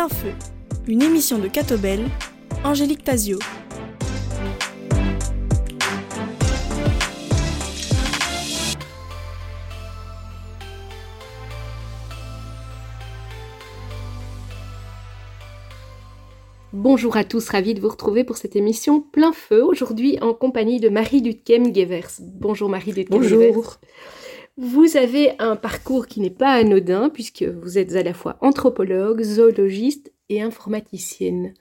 [0.00, 0.32] Plein Feu,
[0.88, 2.00] une émission de Catobel,
[2.64, 3.38] Angélique Tazio.
[16.72, 20.80] Bonjour à tous, ravi de vous retrouver pour cette émission Plein Feu, aujourd'hui en compagnie
[20.80, 22.20] de Marie Dutkem-Gevers.
[22.20, 23.52] Bonjour Marie Dutkem-Gevers.
[23.52, 23.76] Bonjour.
[24.56, 29.22] Vous avez un parcours qui n'est pas anodin puisque vous êtes à la fois anthropologue,
[29.22, 31.54] zoologiste et informaticienne.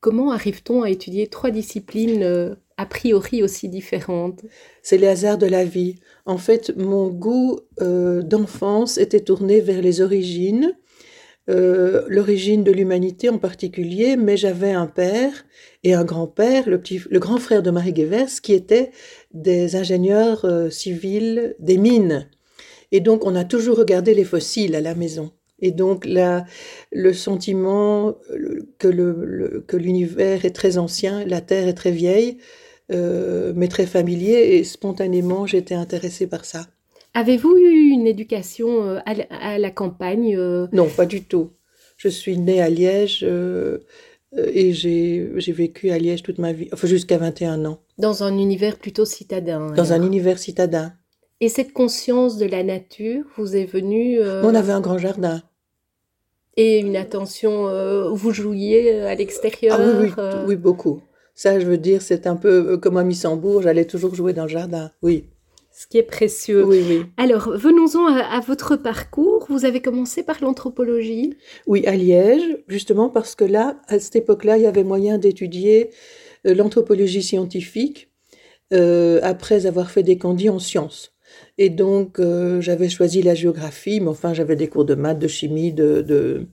[0.00, 4.44] Comment arrive-t-on à étudier trois disciplines euh, a priori aussi différentes?
[4.82, 6.00] C'est les hasards de la vie.
[6.26, 10.76] En fait, mon goût euh, d'enfance était tourné vers les origines,
[11.48, 15.44] euh, l'origine de l'humanité en particulier, mais j'avais un père
[15.84, 18.90] et un grand-père, le, le grand frère de Marie Guevers, qui étaient
[19.32, 22.28] des ingénieurs euh, civils des mines.
[22.90, 25.32] Et donc, on a toujours regardé les fossiles à la maison.
[25.60, 26.44] Et donc, la,
[26.90, 28.14] le sentiment
[28.78, 32.38] que, le, que l'univers est très ancien, la Terre est très vieille,
[32.90, 36.66] euh, mais très familier, et spontanément, j'étais intéressée par ça.
[37.14, 40.36] Avez-vous eu une éducation euh, à, la, à la campagne
[40.72, 41.50] Non, pas du tout.
[42.02, 43.78] Je suis née à Liège euh,
[44.36, 47.78] et j'ai, vécu à Liège toute ma vie, enfin jusqu'à 21 ans.
[47.98, 49.72] Dans un univers plutôt citadin.
[49.72, 49.92] Dans alors.
[49.92, 50.92] un univers citadin.
[51.40, 55.42] Et cette conscience de la nature vous est venue euh, On avait un grand jardin.
[56.56, 61.02] et une attention, euh, vous jouiez à l'extérieur Ah oui, oui, euh, oui, beaucoup.
[61.34, 64.44] Ça, je veux dire, c'est un peu euh, comme à Missembourg, j'allais toujours jouer dans
[64.44, 64.90] le jardin.
[65.02, 65.24] Oui,
[65.82, 66.64] ce qui est précieux.
[66.64, 67.02] oui, oui.
[67.16, 69.46] Alors, venons-en à, à votre parcours.
[69.48, 71.34] Vous avez commencé par l'anthropologie.
[71.66, 75.90] Oui, à Liège, justement parce que là, à cette époque-là, il y avait moyen d'étudier
[76.46, 78.10] euh, l'anthropologie scientifique
[78.72, 81.12] euh, après avoir fait des candidats en sciences.
[81.58, 85.28] Et donc, euh, j'avais choisi la géographie, mais enfin, j'avais des cours de maths, de
[85.28, 86.46] chimie, de, de,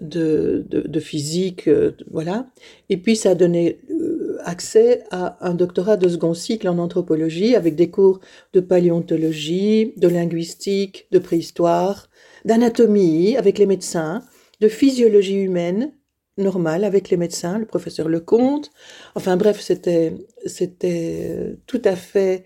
[0.00, 2.50] de, de, physique, euh, voilà.
[2.88, 4.01] Et puis, ça donnait euh,
[4.44, 8.20] accès à un doctorat de second cycle en anthropologie avec des cours
[8.52, 12.08] de paléontologie, de linguistique, de préhistoire,
[12.44, 14.22] d'anatomie avec les médecins,
[14.60, 15.92] de physiologie humaine
[16.38, 18.70] normale avec les médecins, le professeur Lecomte.
[19.14, 20.14] Enfin bref, c'était
[20.46, 22.44] c'était euh, tout à fait.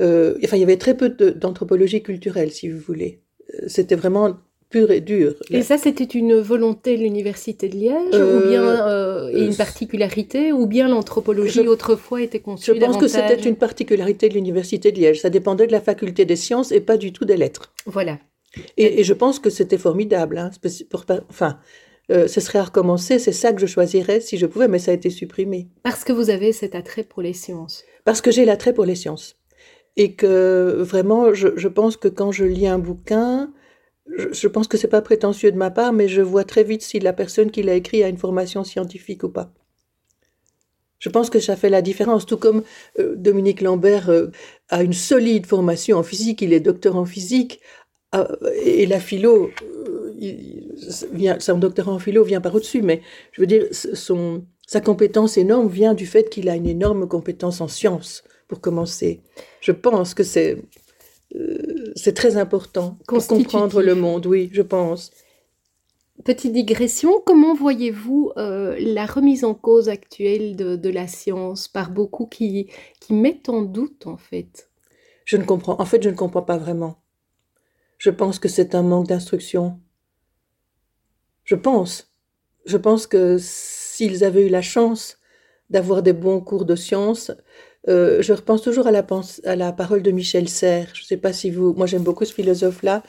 [0.00, 3.22] euh, enfin, il y avait très peu d'anthropologie culturelle, si vous voulez.
[3.54, 4.36] Euh, C'était vraiment
[4.70, 5.34] pur et dur.
[5.50, 9.46] Et ça, c'était une volonté de l'université de Liège, Euh, ou bien euh, et euh,
[9.46, 14.34] une particularité, ou bien l'anthropologie autrefois était conçue Je pense que c'était une particularité de
[14.34, 15.20] l'université de Liège.
[15.20, 17.72] Ça dépendait de la faculté des sciences et pas du tout des lettres.
[17.86, 18.18] Voilà.
[18.76, 20.38] Et, et je pense que c'était formidable.
[20.38, 20.50] hein,
[20.90, 21.58] pour enfin,
[22.10, 23.18] euh, ce serait à recommencer.
[23.18, 25.68] C'est ça que je choisirais si je pouvais, mais ça a été supprimé.
[25.82, 27.84] Parce que vous avez cet attrait pour les sciences.
[28.04, 29.36] Parce que j'ai l'attrait pour les sciences.
[29.96, 33.50] Et que vraiment, je, je pense que quand je lis un bouquin,
[34.16, 36.98] je, pense que c'est pas prétentieux de ma part, mais je vois très vite si
[36.98, 39.52] la personne qui l'a écrit a une formation scientifique ou pas.
[40.98, 42.62] Je pense que ça fait la différence, tout comme
[42.98, 44.28] euh, Dominique Lambert euh,
[44.68, 47.60] a une solide formation en physique, il est docteur en physique,
[48.14, 48.26] euh,
[48.64, 49.50] et la philo,
[51.38, 53.02] son doctorat en philo vient par au-dessus, mais
[53.32, 53.66] je veux dire,
[54.66, 59.20] sa compétence énorme vient du fait qu'il a une énorme compétence en sciences, pour commencer.
[59.60, 60.56] Je pense que c'est
[61.34, 65.10] euh, c'est très important pour comprendre le monde, oui, je pense.
[66.24, 71.90] Petite digression, comment voyez-vous euh, la remise en cause actuelle de, de la science par
[71.90, 74.68] beaucoup qui, qui mettent en doute, en fait?
[75.24, 77.02] Je ne comprends, en fait, je ne comprends pas vraiment.
[77.98, 79.78] Je pense que c'est un manque d'instruction.
[81.44, 82.12] Je pense.
[82.64, 85.18] Je pense que s'ils avaient eu la chance
[85.70, 87.30] d'avoir des bons cours de sciences,
[87.88, 90.88] euh, je repense toujours à la, parole de Michel Serres.
[90.94, 93.02] Je ne sais pas si vous, moi j'aime beaucoup ce philosophe-là,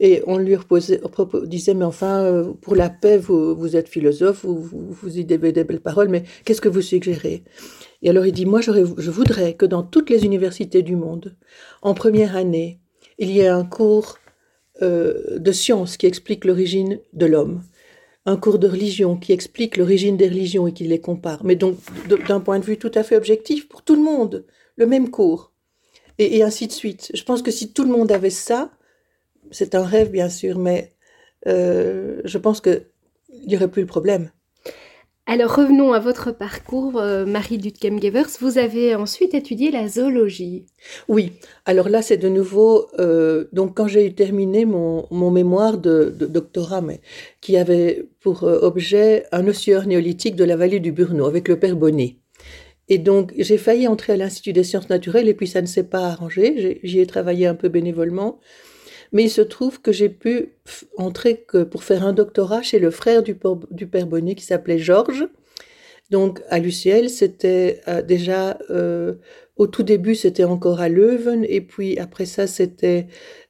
[0.00, 1.00] et on lui reposait,
[1.44, 5.36] disait, mais enfin, euh, pour la paix, vous, vous êtes philosophe, vous, vous, y des
[5.38, 7.44] belles paroles, mais qu'est-ce que vous suggérez?
[8.02, 11.36] Et alors il dit, moi je voudrais que dans toutes les universités du monde,
[11.82, 12.80] en première année,
[13.18, 14.18] il y ait un cours
[14.82, 17.62] euh, de sciences qui explique l'origine de l'homme,
[18.26, 21.78] un cours de religion qui explique l'origine des religions et qui les compare, mais donc
[22.28, 24.46] d'un point de vue tout à fait objectif pour tout le monde,
[24.76, 25.52] le même cours,
[26.18, 27.10] et, et ainsi de suite.
[27.14, 28.70] Je pense que si tout le monde avait ça,
[29.50, 30.92] c'est un rêve bien sûr, mais
[31.46, 32.84] euh, je pense qu'il
[33.46, 34.30] n'y aurait plus le problème.
[35.32, 38.38] Alors revenons à votre parcours, euh, Marie Dutkem-Gevers.
[38.40, 40.66] Vous avez ensuite étudié la zoologie.
[41.06, 41.30] Oui,
[41.66, 46.80] alors là, c'est de nouveau, euh, donc quand j'ai terminé mon, mon mémoire de, doctorat,
[46.80, 47.00] mais
[47.40, 51.60] qui avait pour euh, objet un ossuaire néolithique de la vallée du Burno avec le
[51.60, 52.16] père Bonnet.
[52.88, 55.84] Et donc, j'ai failli entrer à l'Institut des sciences naturelles et puis ça ne s'est
[55.84, 56.80] pas arrangé.
[56.82, 58.40] J'y ai travaillé un peu bénévolement.
[59.12, 60.52] Mais il se trouve que j'ai pu
[60.96, 65.26] entrer que pour faire un doctorat chez le frère du, père Bonnet qui s'appelait Georges.
[66.10, 69.14] Donc à l'UCL, c'était euh, déjà euh,
[69.60, 73.08] au tout début, c'était encore à Leuven, et puis après ça, c'était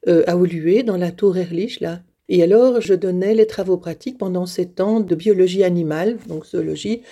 [0.09, 2.01] euh, à Oluwe, dans la tour Erlich, là.
[2.29, 7.03] Et alors, je donnais les travaux pratiques pendant sept ans de biologie animale, donc zoologie,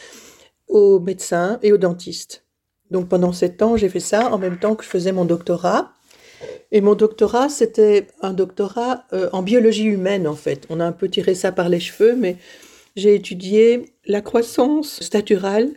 [0.66, 2.44] aux médecins et aux dentistes.
[2.90, 5.92] Donc pendant sept ans, j'ai fait ça en même temps que je faisais mon doctorat.
[6.70, 10.66] Et mon doctorat, c'était un doctorat en biologie humaine, en fait.
[10.70, 12.36] On a un peu tiré ça par les cheveux, mais
[12.96, 15.70] j'ai étudié la croissance staturale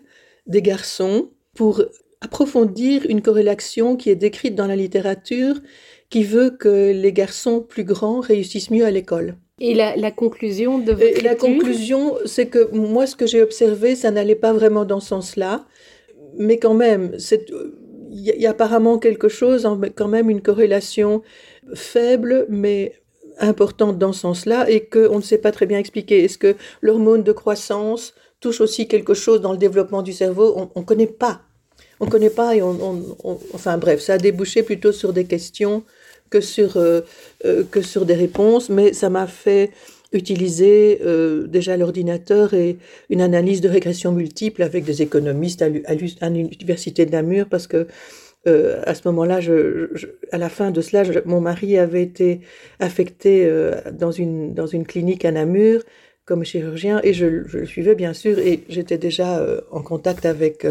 [0.48, 1.84] des garçons pour
[2.22, 5.56] approfondir une corrélation qui est décrite dans la littérature
[6.10, 9.36] qui veut que les garçons plus grands réussissent mieux à l'école.
[9.60, 13.96] Et la, conclusion de votre Et La conclusion, c'est que moi, ce que j'ai observé,
[13.96, 15.66] ça n'allait pas vraiment dans ce sens-là,
[16.38, 17.44] mais quand même, il
[18.12, 21.22] y, a apparemment quelque chose, quand même une corrélation
[21.74, 22.94] faible, mais
[23.40, 26.24] importante dans ce sens-là et qu'on ne sait pas très bien expliquer.
[26.24, 30.69] Est-ce que l'hormone de croissance touche aussi quelque chose dans le développement du cerveau?
[30.75, 31.42] On ne connaît pas.
[32.00, 33.02] On ne connaît pas et on,
[33.54, 35.84] Enfin bref, ça a débouché plutôt sur des questions
[36.30, 37.02] que sur, euh,
[37.46, 39.72] euh, que sur des réponses, mais ça m'a fait
[40.12, 42.78] utiliser euh, déjà l'ordinateur et
[43.10, 47.88] une analyse de régression multiple avec des économistes à l'université de Namur parce que
[48.48, 49.40] euh, à ce moment-là,
[50.31, 52.42] à la fin de cela, mon mari avait été
[52.80, 55.84] affecté euh, dans, une, dans une clinique à Namur
[56.25, 60.66] comme chirurgien et je, le suivais bien sûr et j'étais déjà en contact avec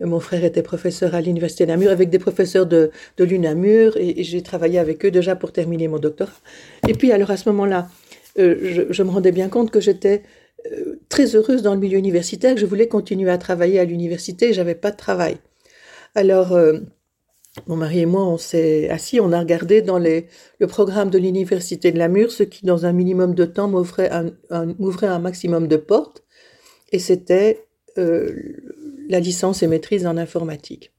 [0.00, 4.24] mon frère était professeur à l'université Namur avec des professeurs de, de l'UNAMUR et, et
[4.24, 6.32] j'ai travaillé avec eux déjà pour terminer mon doctorat.
[6.88, 7.88] Et puis alors à ce moment-là,
[8.36, 10.22] je, je, me rendais bien compte que j'étais
[11.08, 14.74] très heureuse dans le milieu universitaire, que je voulais continuer à travailler à l'université, j'avais
[14.74, 15.36] pas de travail.
[16.14, 16.78] Alors, euh,
[17.66, 20.26] mon mari et moi, on s'est assis, on a regardé dans les,
[20.58, 24.32] le programme de l'université de Namur, ce qui, dans un minimum de temps, m'ouvrait un,
[24.50, 26.24] un, maximum de portes,
[26.92, 27.66] et c'était
[27.98, 28.34] euh,
[29.08, 30.93] la licence et maîtrise en informatique.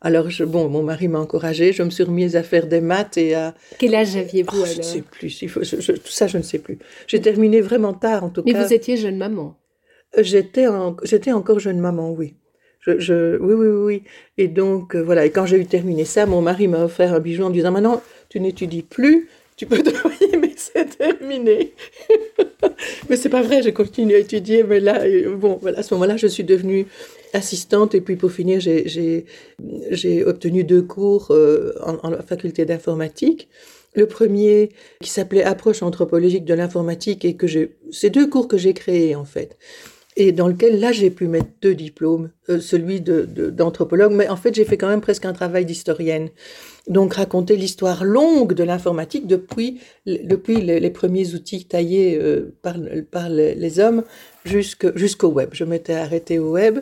[0.00, 3.16] Alors, je, bon, mon mari m'a encouragé, je me suis remise à faire des maths
[3.16, 3.54] et à...
[3.78, 6.60] Quel âge aviez-vous alors Je ne sais plus, il faut, tout ça je ne sais
[6.60, 6.78] plus.
[7.08, 8.52] J'ai terminé vraiment tard en tout cas.
[8.52, 9.56] Mais vous étiez jeune maman
[10.16, 10.66] J'étais
[11.02, 12.34] j'étais encore jeune maman, oui.
[12.86, 14.02] Je, oui, oui, oui.
[14.38, 15.26] Et donc, euh, voilà.
[15.26, 17.70] Et quand j'ai eu terminé ça, mon mari m'a offert un bijou en me disant
[17.70, 21.74] Maintenant, tu n'étudies plus, tu peux travailler, mais c'est terminé.
[23.10, 25.92] mais c'est pas vrai, j'ai continué à étudier, mais là, euh, bon, voilà, à ce
[25.94, 26.86] moment-là, je suis devenue
[27.32, 27.94] assistante.
[27.94, 33.48] Et puis, pour finir, j'ai obtenu deux cours euh, en, faculté d'informatique.
[33.94, 34.70] Le premier
[35.02, 39.16] qui s'appelait Approche anthropologique de l'informatique et que j'ai, c'est deux cours que j'ai créés
[39.16, 39.56] en fait
[40.18, 44.36] et dans lequel là j'ai pu mettre deux diplômes, euh, celui d'anthropologue, de, mais en
[44.36, 46.28] fait j'ai fait quand même presque un travail d'historienne.
[46.88, 52.74] Donc raconter l'histoire longue de l'informatique depuis, depuis les, premiers outils taillés euh, par,
[53.12, 54.02] par les, hommes
[54.44, 55.50] jusqu'au web.
[55.52, 56.80] Je m'étais arrêtée au web.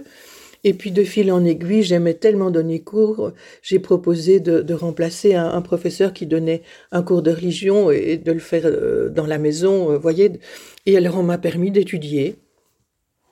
[0.64, 3.32] Et puis de fil en aiguille, j'aimais tellement donner cours,
[3.62, 6.62] j'ai proposé de, remplacer un, professeur qui donnait
[6.92, 10.32] un cours de religion et, de le faire euh, dans la maison, voyez.
[10.86, 12.36] Et alors on m'a permis d'étudier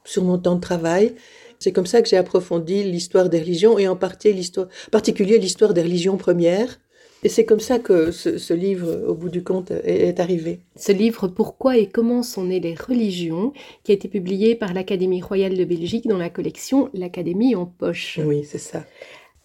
[0.05, 1.15] sur mon temps de travail.
[1.59, 6.17] C'est comme ça que j'ai approfondi l'histoire des religions et en particulier l'histoire des religions
[6.17, 6.79] premières.
[7.24, 10.60] Et c'est comme ça que ce, livre, au bout du compte, est, arrivé.
[10.76, 15.22] Ce livre, Pourquoi et comment sont nées les religions, qui a été publié par l'Académie
[15.22, 18.20] royale de Belgique dans la collection L'Académie en poche.
[18.22, 18.84] Oui, c'est ça.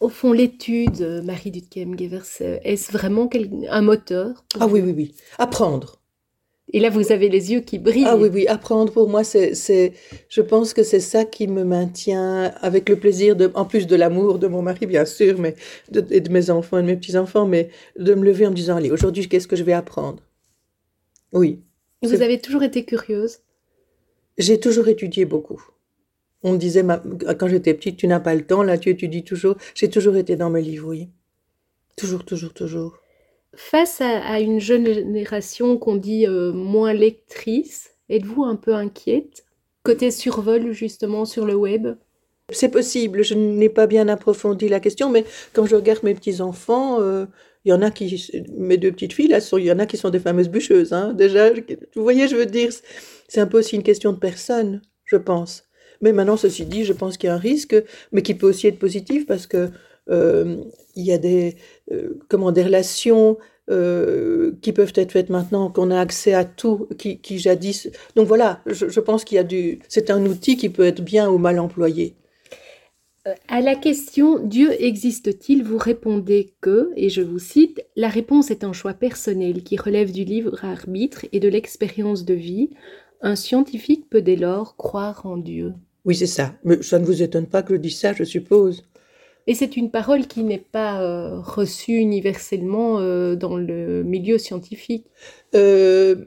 [0.01, 3.29] Au fond, l'étude, Marie Dutkem-Gevers, est-ce vraiment
[3.69, 5.15] un moteur Ah oui, oui, oui.
[5.38, 5.99] Apprendre.
[6.72, 8.06] Et là, vous avez les yeux qui brillent.
[8.06, 9.54] Ah oui, oui, apprendre pour moi, c'est,
[10.30, 13.96] je pense que c'est ça qui me maintient avec le plaisir, de, en plus de
[13.96, 15.56] l'amour de mon mari, bien sûr, mais
[15.90, 18.56] de, et de mes enfants et de mes petits-enfants, mais de me lever en me
[18.56, 20.22] disant, allez, aujourd'hui, qu'est-ce que je vais apprendre?
[21.34, 21.60] Oui.
[22.04, 23.40] Vous avez toujours été curieuse?
[24.38, 25.62] J'ai toujours étudié beaucoup.
[26.44, 26.86] On me disait,
[27.38, 29.56] quand j'étais petite, tu n'as pas le temps, là, tu étudies toujours.
[29.74, 31.10] J'ai toujours été dans mes livres, oui.
[31.98, 33.00] Toujours, toujours, toujours
[33.56, 39.46] face à, une jeune génération qu'on dit euh, moins lectrice, êtes-vous un peu inquiète?
[39.84, 41.88] Côté survol justement sur le web?
[42.51, 47.00] C'est possible, je n'ai pas bien approfondi la question, mais quand je regarde mes petits-enfants,
[47.00, 47.25] euh,
[47.63, 49.98] il y en a qui, mes deux petites filles, là, il y en a qui
[49.98, 50.94] sont des fameuses bûcheuses.
[50.94, 52.70] Hein, déjà, vous voyez, je veux dire,
[53.27, 55.65] c'est un peu aussi une question de personne, je pense.
[56.01, 57.75] Mais maintenant, ceci dit, je pense qu'il y a un risque,
[58.12, 59.70] mais qui peut aussi être positif parce que euh,
[61.00, 61.56] il y a des,
[61.92, 63.38] euh, comment, des relations
[63.70, 67.89] euh, qui peuvent être faites maintenant, qu'on a accès à tout, qui, qui jadis.
[68.16, 69.80] Donc voilà, je, pense qu'il y a du.
[69.88, 72.16] C'est un outil qui peut être bien ou mal employé.
[73.48, 75.63] À la question Dieu existe-t-il?
[75.63, 80.12] vous répondez que, et je vous cite, la réponse est un choix personnel qui relève
[80.12, 82.72] du libre arbitre et de l'expérience de vie.
[83.22, 85.74] Un scientifique peut dès lors croire en Dieu.
[86.06, 86.56] Oui, c'est ça.
[86.63, 88.88] Mais ça ne vous étonne pas que je dise ça, je suppose.
[89.48, 95.08] Et c'est une parole qui n'est pas euh, reçue universellement euh, dans le milieu scientifique.
[95.55, 96.25] Euh,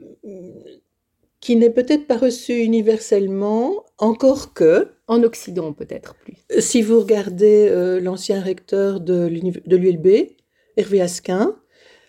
[1.39, 4.93] qui n'est peut-être pas reçue universellement, encore que.
[5.07, 6.35] En Occident, peut-être plus.
[6.59, 7.69] Si vous regardez
[8.01, 10.29] l'ancien recteur de l'ULB,
[10.77, 11.57] Hervé Asquin,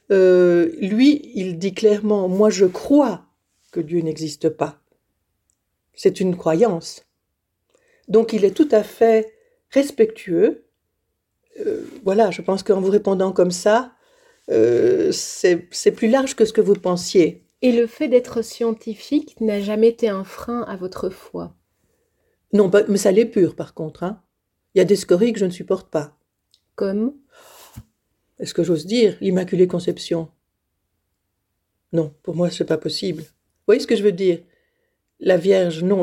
[0.09, 3.25] lui, il dit clairement Moi, je crois
[3.73, 4.81] que Dieu n'existe pas.
[5.95, 7.05] C'est une croyance.
[8.07, 9.33] Donc, il est tout à fait
[9.71, 10.64] respectueux
[11.61, 13.93] euh, voilà, je pense qu'en vous répondant comme ça,
[14.51, 17.45] euh, c'est plus large que ce que vous pensiez.
[17.63, 21.55] Et le fait d'être scientifique n'a jamais été un frein à votre foi?
[22.53, 24.03] Non, mais ça l'est pur par contre.
[24.03, 24.23] Hein.
[24.75, 26.19] Il y a des scories que je ne supporte pas.
[26.77, 27.15] Comme?
[28.39, 30.29] Est-ce que j'ose dire l'Immaculée Conception?
[31.93, 33.23] Non, pour moi, c'est pas possible.
[33.23, 34.41] Vous voyez ce que je veux dire?
[35.25, 36.03] La Vierge, non.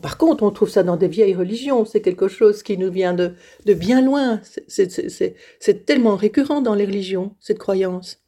[0.00, 1.84] par contre, on trouve ça dans des vieilles religions.
[1.84, 3.34] C'est quelque chose qui nous vient de,
[3.66, 4.40] bien loin.
[4.66, 8.22] C'est tellement récurrent dans les religions, cette croyance.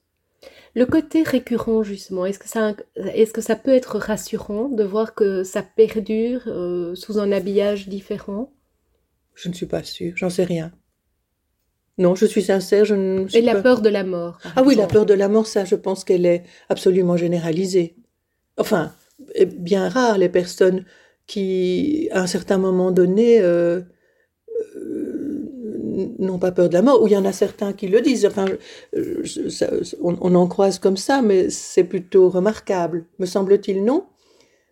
[0.75, 5.14] Le côté récurrent, justement, est-ce que, ça, est que ça peut être rassurant de voir
[5.14, 8.52] que ça perdure euh, sous un habillage différent?
[9.35, 10.71] Je ne suis pas sûre, j'en sais rien.
[11.97, 14.38] Non, je suis sincère, je ne Et la peur de la mort.
[14.55, 17.97] Ah oui, la peur de la mort, ça, je pense qu'elle est absolument généralisée.
[18.59, 18.93] Enfin,
[19.58, 20.85] bien rare les personnes
[21.26, 23.80] qui, à un certain moment donné, euh,
[24.76, 28.00] euh, n'ont pas peur de la mort, ou il y en a certains qui le
[28.00, 28.26] disent.
[28.26, 28.46] Enfin,
[30.02, 34.06] on, en croise comme ça, mais c'est plutôt remarquable, me semble-t-il, non?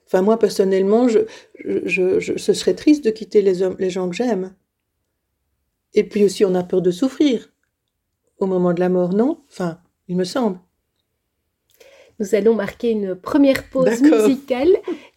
[0.06, 1.20] Enfin, moi, personnellement, je,
[1.64, 4.54] je, ce serait triste de quitter les, hommes, les gens que j'aime.
[5.94, 7.52] Et puis aussi, on a peur de souffrir
[8.38, 9.40] au moment de la mort, non?
[9.48, 10.58] Enfin, il me semble.
[12.20, 14.70] Nous allons marquer une première pause musicale.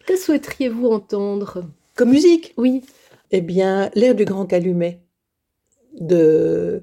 [0.06, 1.64] Que souhaiteriez-vous entendre?
[1.94, 2.54] Comme musique?
[2.56, 2.82] Oui.
[3.30, 5.00] Eh bien, l'air du Grand Calumet,
[6.00, 6.82] de,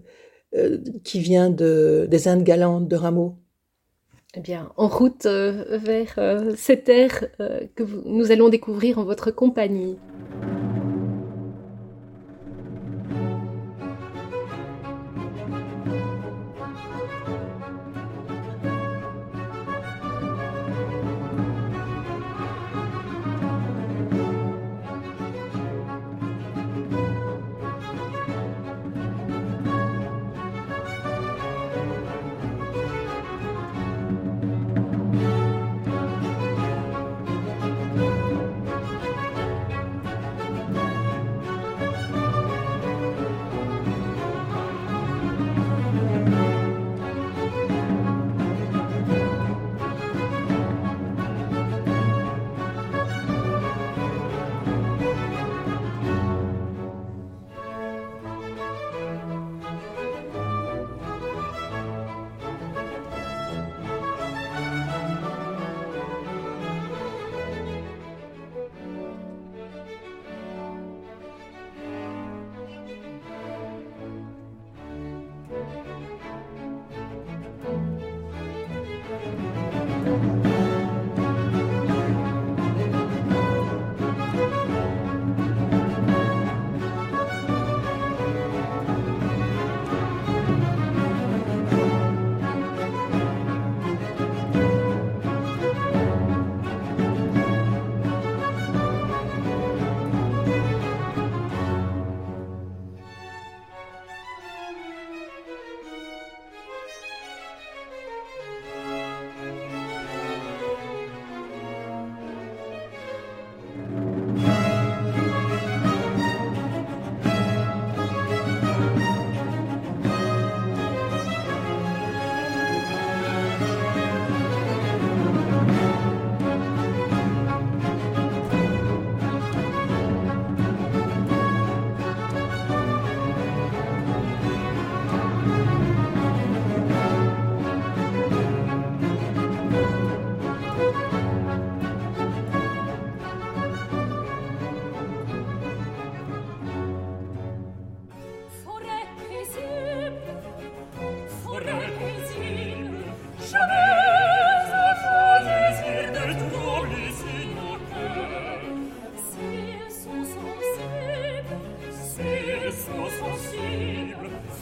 [0.55, 3.35] euh, qui vient de, des Indes galantes de Rameau.
[4.35, 7.25] Eh bien, en route euh, vers euh, cet air
[7.75, 9.97] que nous allons découvrir en votre compagnie.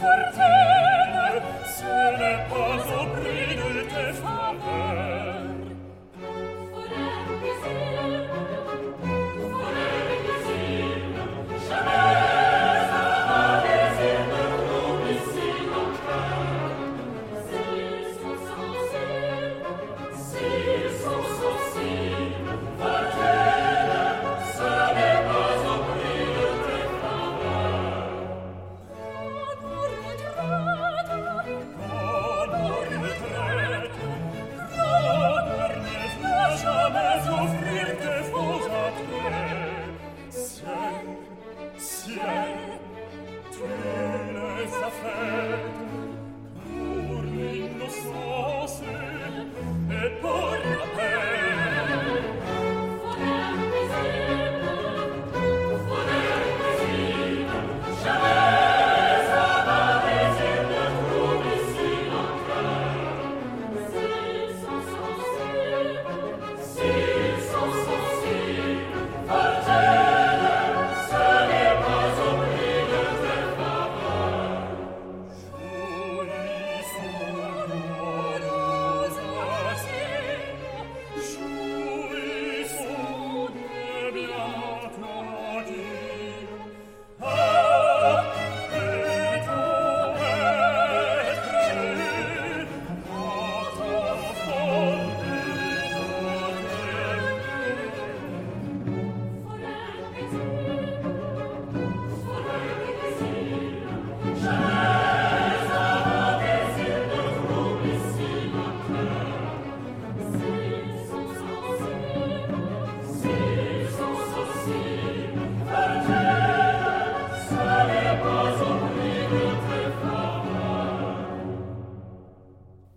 [0.03, 0.42] forza!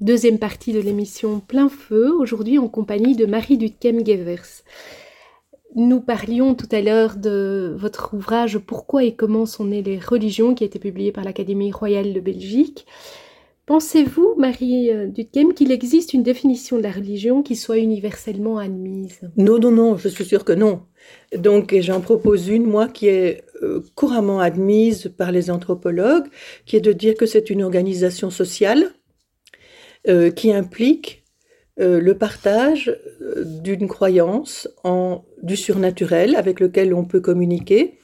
[0.07, 4.63] Deuxième partie de l'émission Plein Feu, aujourd'hui en compagnie de Marie Dutkem-Gevers.
[5.75, 10.55] Nous parlions tout à l'heure de votre ouvrage Pourquoi et comment sont nées les religions
[10.55, 12.87] qui a été publié par l'Académie royale de Belgique.
[13.67, 19.23] Pensez-vous, Marie Dutkem, qu'il existe une définition de la religion qui soit universellement admise?
[19.37, 20.83] Non, non, non, je suis sûre que non.
[21.37, 26.29] Donc j'en propose une, moi, qui est euh, couramment admise par les anthropologues,
[26.65, 28.93] qui est de dire que c'est une organisation sociale
[30.09, 31.25] euh, qui implique
[31.79, 37.99] euh, le partage euh, d'une croyance en du surnaturel avec lequel on peut communiquer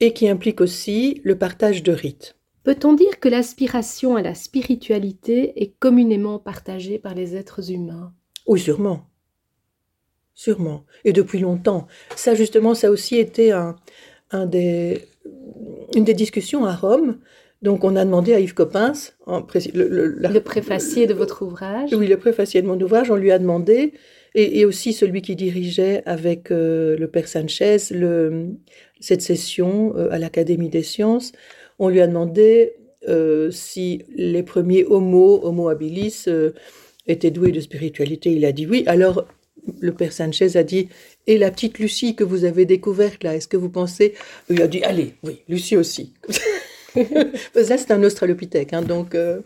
[0.00, 2.36] et qui implique aussi le partage de rites.
[2.62, 8.14] Peut-on dire que l'aspiration à la spiritualité est communément partagée par les êtres humains?
[8.46, 9.06] Oui, sûrement.
[10.32, 10.84] Sûrement.
[11.04, 11.86] Et depuis longtemps.
[12.16, 13.76] Ça, justement, ça a aussi été un,
[14.30, 15.02] un des,
[15.94, 17.18] une des discussions à Rome
[17.64, 21.94] donc on a demandé à Yves Coppens, le, préfacier de votre ouvrage.
[21.94, 23.94] Oui, le préfacier de mon ouvrage, on lui a demandé,
[24.34, 27.78] et, aussi celui qui dirigeait avec euh, le père Sanchez
[29.00, 31.32] cette session euh, à l'Académie des sciences,
[31.78, 32.74] on lui a demandé
[33.08, 36.26] euh, si les premiers homo, homo habilis,
[37.06, 38.32] étaient doués de spiritualité.
[38.32, 38.84] Il a dit oui.
[38.86, 39.26] Alors
[39.80, 40.88] le père Sanchez a dit
[41.26, 44.14] et la petite Lucie que vous avez découverte là, est-ce que vous pensez?
[44.50, 46.12] Il a dit allez, oui, Lucie aussi.
[46.94, 49.40] Là, c'est un australopithèque, hein, donc euh,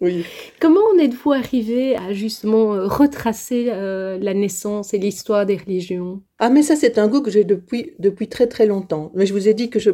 [0.00, 0.24] oui.
[0.60, 6.22] Comment en êtes-vous arrivé à justement euh, retracer euh, la naissance et l'histoire des religions?
[6.38, 9.12] Ah, mais ça, c'est un goût que j'ai depuis, depuis très très longtemps.
[9.14, 9.90] Mais je vous ai dit que je,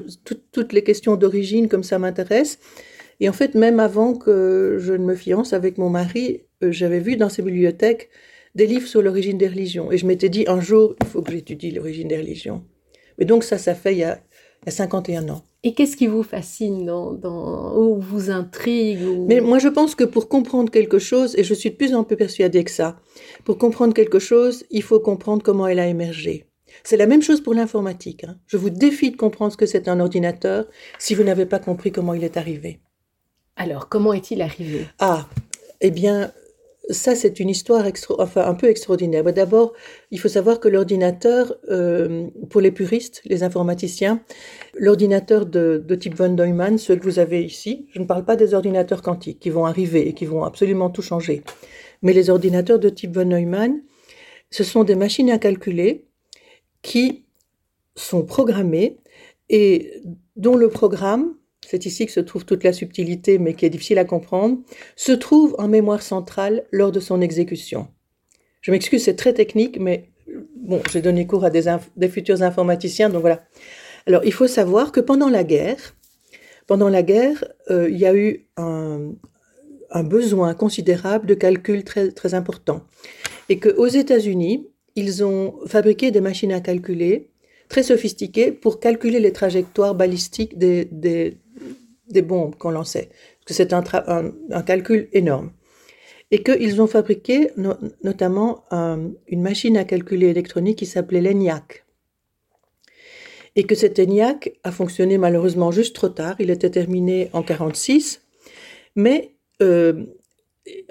[0.53, 2.61] toutes les questions d'origine, comme ça m'intéresse.
[3.19, 7.17] Et en fait, même avant que je ne me fiance avec mon mari, j'avais vu
[7.17, 8.11] dans ses bibliothèques
[8.55, 9.91] des livres sur l'origine des religions.
[9.91, 12.63] Et je m'étais dit, un jour, il faut que j'étudie l'origine des religions.
[13.19, 14.21] Mais donc ça, ça fait il y a,
[14.67, 15.43] il y a 51 ans.
[15.63, 18.99] Et qu'est-ce qui vous fascine dans, ou vous intrigue
[19.29, 22.03] Mais moi, je pense que pour comprendre quelque chose, et je suis de plus en
[22.03, 22.97] plus persuadée que ça,
[23.45, 26.47] pour comprendre quelque chose, il faut comprendre comment elle a émergé.
[26.83, 28.25] C'est la même chose pour l'informatique.
[28.25, 28.39] Hein.
[28.47, 30.67] Je vous défie de comprendre ce que c'est un ordinateur
[30.99, 32.81] si vous n'avez pas compris comment il est arrivé.
[33.55, 34.87] Alors, comment est-il arrivé?
[34.99, 35.29] Ah,
[35.81, 36.33] eh bien,
[36.91, 37.85] ça, c'est une histoire
[38.19, 39.25] enfin, un peu extraordinaire.
[39.25, 39.73] D'abord,
[40.11, 44.23] il faut savoir que l'ordinateur, euh, pour les puristes, les informaticiens,
[44.75, 48.55] l'ordinateur de, type von Neumann, ceux que vous avez ici, je ne parle pas des
[48.55, 51.43] ordinateurs quantiques qui vont arriver et qui vont absolument tout changer,
[52.03, 53.83] mais les ordinateurs de type von Neumann,
[54.51, 56.07] ce sont des machines à calculer
[56.83, 57.25] qui
[57.97, 58.99] sont programmées
[59.49, 60.03] et
[60.37, 61.35] dont le programme
[61.69, 64.59] c'est ici que se trouve toute la subtilité, mais qui est difficile à comprendre,
[64.95, 67.89] se trouve en mémoire centrale lors de son exécution.
[68.61, 70.11] Je m'excuse, c'est très technique, mais
[70.57, 73.45] bon, j'ai donné cours à des, futurs informaticiens, donc voilà.
[74.07, 75.97] Alors, il faut savoir que pendant la guerre,
[76.67, 79.13] pendant la guerre, euh, il y a eu un,
[80.05, 82.83] besoin considérable de calcul très, très important.
[83.49, 87.31] Et qu'aux États-Unis, ils ont fabriqué des machines à calculer
[87.69, 91.39] très sophistiquées pour calculer les trajectoires balistiques des,
[92.09, 93.09] des bombes qu'on lançait.
[93.41, 95.53] Parce que c'est un, calcul énorme.
[96.31, 101.85] Et qu'ils ont fabriqué no notamment un, une machine à calculer électronique qui s'appelait l'ENIAC.
[103.55, 106.37] Et que cet ENIAC a fonctionné malheureusement juste trop tard.
[106.41, 108.23] Il était terminé en 1946.
[108.97, 110.05] Mais euh,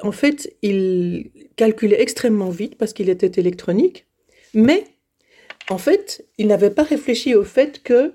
[0.02, 4.06] en fait, il calculait extrêmement vite parce qu'il était électronique,
[4.54, 4.86] mais
[5.70, 8.14] en fait, il n'avait pas réfléchi au fait que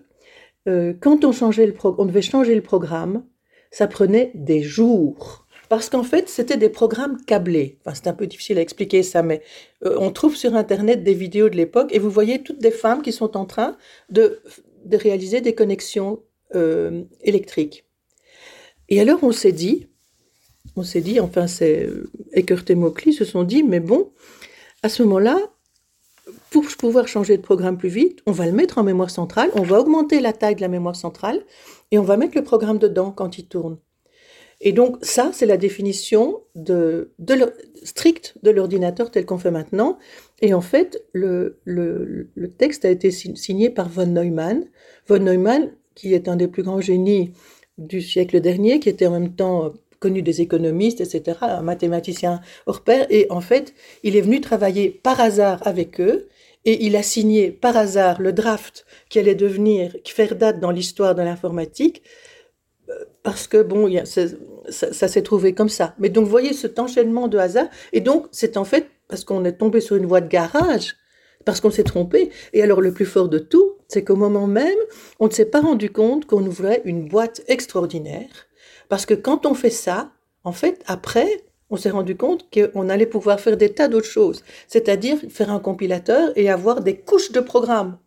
[0.69, 3.25] euh, quand on, changeait le on devait changer le programme,
[3.71, 5.47] ça prenait des jours.
[5.69, 7.79] Parce qu'en fait, c'était des programmes câblés.
[7.81, 9.41] Enfin, c'est un peu difficile à expliquer ça, mais
[9.85, 13.03] euh, on trouve sur Internet des vidéos de l'époque et vous voyez toutes des femmes
[13.03, 13.77] qui sont en train
[14.09, 14.43] de,
[14.85, 16.23] de réaliser des connexions
[16.57, 17.85] euh, électriques.
[18.89, 19.87] Et alors, on s'est dit,
[20.75, 21.89] on s'est dit, enfin, c'est
[22.33, 24.11] Eckert et Mauchly se sont dit, mais bon,
[24.83, 25.39] à ce moment-là,
[26.51, 29.63] pour pouvoir changer de programme plus vite, on va le mettre en mémoire centrale, on
[29.63, 31.41] va augmenter la taille de la mémoire centrale
[31.91, 33.79] et on va mettre le programme dedans quand il tourne.
[34.61, 37.13] Et donc, ça, c'est la définition de,
[37.83, 39.99] stricte de l'ordinateur tel qu'on fait maintenant.
[40.43, 44.67] Et en fait, le, le, le, texte a été signé par von Neumann.
[45.07, 47.33] Von Neumann, qui est un des plus grands génies
[47.79, 52.83] du siècle dernier, qui était en même temps connu des économistes, etc., un mathématicien hors
[52.83, 53.07] pair.
[53.09, 56.29] Et en fait, il est venu travailler par hasard avec eux
[56.65, 60.71] et il a signé par hasard le draft qui allait devenir, qui faire date dans
[60.71, 62.03] l'histoire de l'informatique,
[62.89, 64.23] euh, parce que bon, ça,
[64.69, 65.95] ça s'est trouvé comme ça.
[65.99, 67.69] Mais donc, vous voyez cet enchaînement de hasard.
[67.93, 70.97] Et donc, c'est en fait parce qu'on est tombé sur une voie de garage,
[71.45, 72.31] parce qu'on s'est trompé.
[72.53, 74.79] Et alors, le plus fort de tout, c'est qu'au moment même,
[75.19, 78.47] on ne s'est pas rendu compte qu'on ouvrait une boîte extraordinaire
[78.91, 80.11] parce que quand on fait ça,
[80.45, 84.43] en fait, après, on s'est rendu compte qu'on allait pouvoir faire des tas d'autres choses,
[84.69, 87.99] c'est-à-dire faire un compilateur et avoir des couches de programmes.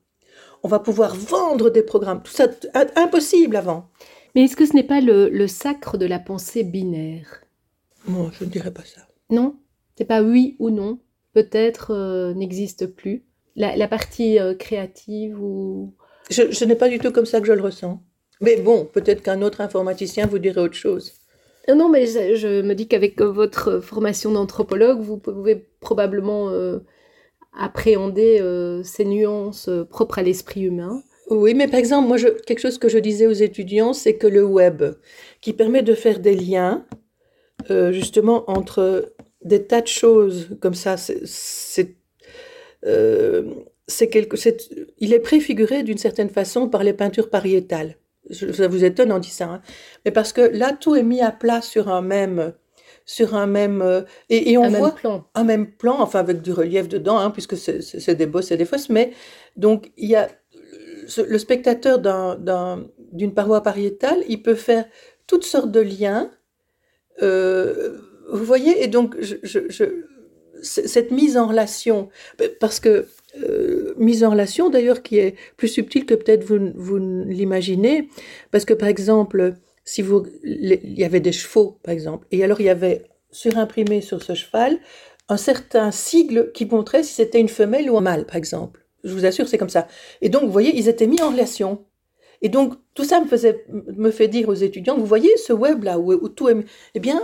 [0.63, 2.47] On va pouvoir vendre des programmes, tout ça
[2.95, 3.89] impossible avant.
[4.35, 7.43] Mais est-ce que ce n'est pas le, le, sacre de la pensée binaire?
[8.07, 9.01] Non, je ne dirais pas ça.
[9.29, 9.55] Non,
[9.97, 10.99] c'est pas oui ou non?
[11.33, 13.23] Peut-être euh, n'existe plus.
[13.55, 15.93] La, la partie euh, créative ou.
[16.29, 18.01] Je, ce n'est pas du tout comme ça que je le ressens.
[18.41, 21.13] Mais bon, peut-être qu'un autre informaticien vous dirait autre chose.
[21.69, 26.79] Euh, non, mais je, me dis qu'avec votre formation d'anthropologue, vous pouvez probablement euh,
[27.57, 31.03] appréhender euh, ces nuances euh, propres à l'esprit humain.
[31.29, 34.43] Oui, mais par exemple, moi, quelque chose que je disais aux étudiants, c'est que le
[34.43, 34.83] web,
[35.41, 36.85] qui permet de faire des liens,
[37.71, 41.95] euh, justement, entre des tas de choses comme ça, c'est
[42.85, 43.43] euh,
[44.11, 44.35] quelque,
[44.99, 47.95] il est préfiguré d'une certaine façon par les peintures pariétales
[48.31, 49.61] ça vous étonne en disant ça, hein.
[50.05, 52.53] mais parce que là, tout est mis à plat sur un même,
[53.05, 55.25] sur un même, euh, et, et on un voit même plan.
[55.35, 58.65] un même plan, enfin avec du relief dedans, hein, puisque c'est des bosses et des
[58.65, 59.11] fosses, mais
[59.57, 60.29] donc il y a
[61.27, 64.85] le spectateur d'une un, paroi pariétale, il peut faire
[65.27, 66.31] toutes sortes de liens,
[67.21, 67.97] euh,
[68.31, 69.83] vous voyez, et donc je, je, je,
[70.61, 72.09] cette mise en relation,
[72.59, 73.07] parce que
[73.41, 78.09] euh, mise en relation d'ailleurs qui est plus subtile que peut-être vous, vous l'imaginez,
[78.51, 82.61] parce que par exemple, si vous, il y avait des chevaux par exemple, et alors
[82.61, 84.79] il y avait surimprimé sur ce cheval
[85.29, 88.85] un certain sigle qui montrait si c'était une femelle ou un mâle par exemple.
[89.03, 89.87] Je vous assure, c'est comme ça.
[90.21, 91.83] Et donc, vous voyez, ils étaient mis en relation.
[92.43, 95.97] Et donc, tout ça me, faisait, me fait dire aux étudiants, vous voyez ce web-là
[95.97, 96.57] où, où, tout est...
[96.93, 97.21] Eh bien,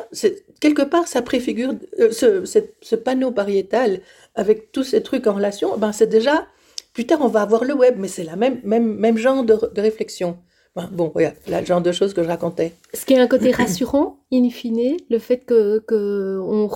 [0.61, 3.99] quelque part, ça préfigure euh, ce, ce, ce, panneau pariétal
[4.33, 6.47] avec tous ces trucs en relation, ben c'est déjà...
[6.93, 9.53] Plus tard, on va avoir le web, mais c'est la même, même, même genre de,
[9.53, 10.37] de réflexion.
[10.75, 12.73] Ben, bon, voilà, le genre de choses que je racontais.
[12.93, 16.69] Ce qui est un côté rassurant, in fine, le fait que, que on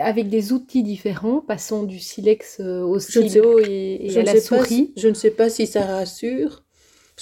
[0.00, 4.66] avec des outils différents, passons du silex euh, au stylo et, et à la souris.
[4.66, 6.61] Si, je ne sais pas si ça rassure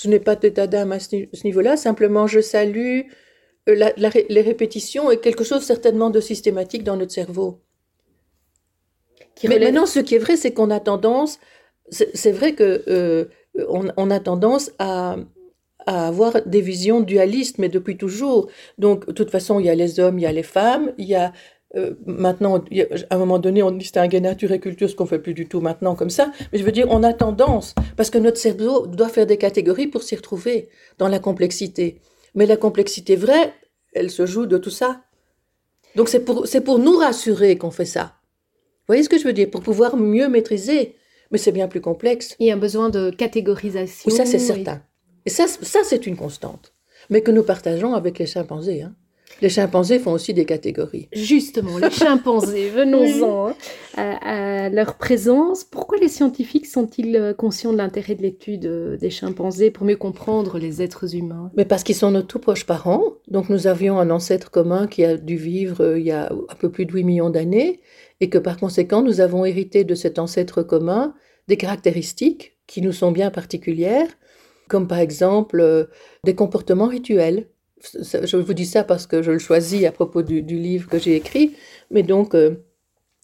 [0.01, 3.03] je n'ai pas d'état d'âme à ce niveau-là, simplement je salue
[3.69, 7.61] euh, la, la, les répétitions et quelque chose certainement de systématique dans notre cerveau.
[9.35, 11.39] Qui Mais maintenant, ce qui est vrai, c'est qu'on a tendance,
[11.91, 13.25] c'est vrai que euh,
[13.69, 15.17] on, on, a tendance à,
[15.87, 18.49] à avoir des visions dualistes, mais depuis toujours.
[18.79, 21.07] Donc, de toute façon, il y a les hommes, il y a les femmes, il
[21.07, 21.33] y a
[21.77, 22.65] euh, maintenant,
[23.11, 25.61] à un moment donné, on distinguait nature et culture, ce qu'on fait plus du tout
[25.61, 26.33] maintenant comme ça.
[26.53, 29.87] Mais je veux dire, on a tendance, parce que notre cerveau doit faire des catégories
[29.87, 32.01] pour s'y retrouver dans la complexité.
[32.35, 33.53] Mais la complexité vraie,
[33.93, 35.03] elle se joue de tout ça.
[35.97, 38.15] Donc c'est pour, c'est pour nous rassurer qu'on fait ça.
[38.81, 39.51] Vous voyez ce que je veux dire?
[39.51, 40.97] Pour pouvoir mieux maîtriser.
[41.31, 42.35] Mais c'est bien plus complexe.
[42.41, 44.11] Il y a un besoin de catégorisation.
[44.11, 44.83] Oui, ça c'est certain.
[45.27, 46.75] Et ça, ça c'est une constante.
[47.09, 48.83] mais que nous partageons avec les chimpanzés.
[48.83, 48.95] Hein.
[49.43, 51.09] Les chimpanzés font aussi des catégories.
[51.13, 53.55] Justement, les chimpanzés, venons-en
[53.97, 55.65] hein, à, leur présence.
[55.65, 59.97] Pourquoi les scientifiques sont-ils euh, conscients de l'intérêt de l'étude euh, des chimpanzés pour mieux
[59.97, 61.51] comprendre les êtres humains?
[61.57, 63.03] Mais parce qu'ils sont nos tout proches parents.
[63.29, 66.55] Donc nous avions un ancêtre commun qui a dû vivre euh, il y a un
[66.57, 67.81] peu plus de 8 millions d'années
[68.21, 71.15] et que par conséquent nous avons hérité de cet ancêtre commun
[71.49, 74.09] des caractéristiques qui nous sont bien particulières,
[74.69, 75.89] comme par exemple
[76.25, 77.49] des comportements rituels
[77.83, 81.17] je vous dis ça parce que je le choisis à propos du, livre que j'ai
[81.17, 81.57] écrit,
[81.91, 82.57] mais donc euh,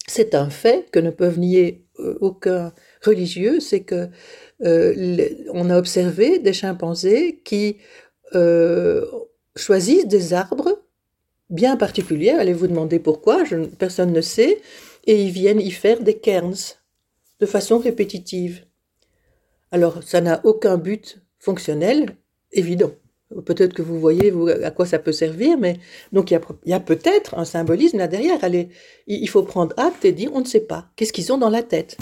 [0.07, 4.09] c'est un fait que ne peuvent nier euh, aucun religieux, c'est que
[4.63, 7.77] euh, a observé des chimpanzés qui
[9.55, 10.83] choisissent des arbres
[11.49, 12.31] bien particuliers.
[12.31, 13.43] Allez vous demander pourquoi,
[13.79, 14.61] personne ne sait,
[15.05, 16.75] et ils viennent y faire des cairns
[17.39, 18.65] de façon répétitive.
[19.71, 22.17] Alors ça n'a aucun but fonctionnel
[22.51, 22.91] évident.
[23.45, 25.77] Peut-être que vous voyez à quoi ça peut servir, mais
[26.13, 28.41] donc il y a, peut-être un symbolisme là derrière.
[28.41, 28.69] Allez,
[29.07, 30.87] il faut prendre acte et dire on ne sait pas.
[30.95, 31.97] Qu'est-ce qu'ils ont dans la tête?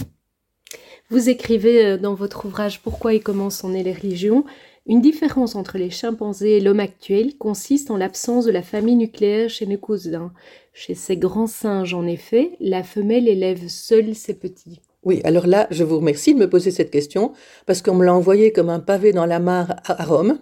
[1.09, 4.43] Vous écrivez euh, dans votre ouvrage Pourquoi et comment sont nées les religions?
[4.87, 9.49] Une différence entre les chimpanzés et l'homme actuel consiste en l'absence de la famille nucléaire
[9.49, 10.31] chez nos cousins.
[10.73, 14.81] Chez ces grands singes, en effet, la femelle élève seule ses petits.
[15.03, 17.33] Oui, alors là, je vous remercie de me poser cette question,
[17.65, 20.39] parce qu'on me l'a envoyé comme un pavé dans la mare à Rome.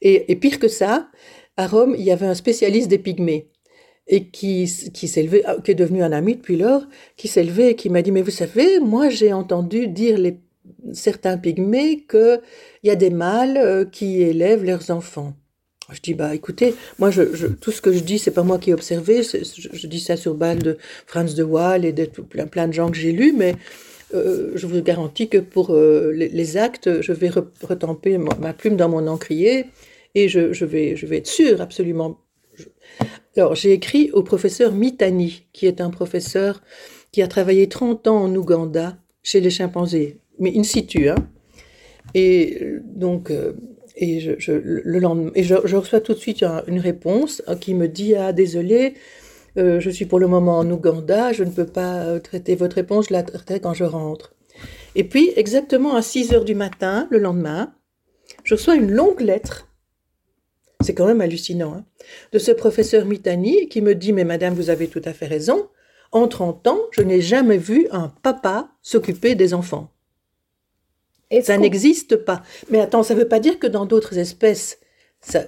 [0.00, 1.08] Et, pire que ça,
[1.56, 3.48] à Rome, il y avait un spécialiste des pygmées
[4.08, 6.82] et qui, qui s'est ah, qui est devenu un ami depuis lors,
[7.16, 10.38] qui s'est levé et qui m'a dit, mais vous savez, moi j'ai entendu dire les,
[10.92, 12.40] certains pygmées qu'il
[12.82, 15.34] y a des mâles euh, qui élèvent leurs enfants.
[15.90, 18.70] Je dis, bah écoutez, moi je, tout ce que je dis, c'est pas moi qui
[18.70, 22.66] ai observé, je, dis ça sur base de Franz de Waal et de plein, plein
[22.66, 23.56] de gens que j'ai lus, mais
[24.14, 28.88] euh, je vous garantis que pour euh, les, actes, je vais retamper ma plume dans
[28.88, 29.66] mon encrier
[30.14, 32.18] et je, vais, être sûre absolument.
[33.36, 36.62] Alors, j'ai écrit au professeur Mitani, qui est un professeur
[37.12, 41.08] qui a travaillé 30 ans en Ouganda chez les chimpanzés, mais in situ.
[41.08, 41.16] Hein.
[42.14, 43.52] Et donc, euh,
[43.96, 48.14] et, je, le lendemain, et je, reçois tout de suite une réponse qui me dit
[48.14, 48.94] Ah, désolé,
[49.56, 53.08] euh, je suis pour le moment en Ouganda, je ne peux pas traiter votre réponse,
[53.08, 54.34] je la traiterai quand je rentre.
[54.94, 57.72] Et puis, exactement à 6 heures du matin, le lendemain,
[58.44, 59.66] je reçois une longue lettre
[60.82, 61.74] c'est quand même hallucinant.
[61.74, 61.84] Hein.
[62.32, 65.68] de ce professeur Mitani qui me dit Mais madame, vous avez tout à fait raison.
[66.10, 69.90] En 30 ans, je n'ai jamais vu un papa s'occuper des enfants.
[71.42, 72.42] Ça n'existe pas.
[72.68, 74.78] Mais attends, ça ne veut pas dire que dans d'autres espèces,
[75.22, 75.44] ça,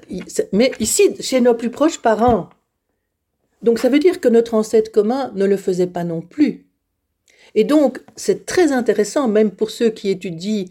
[0.53, 2.49] mais ici, chez nos plus proches parents.
[3.65, 6.67] Donc ça veut dire que notre ancêtre commun ne le faisait pas non plus.
[7.55, 10.67] Et donc, c'est très intéressant, même pour ceux qui étudient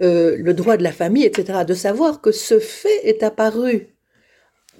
[0.00, 3.88] euh, le droit de la famille, etc., de savoir que ce fait est apparu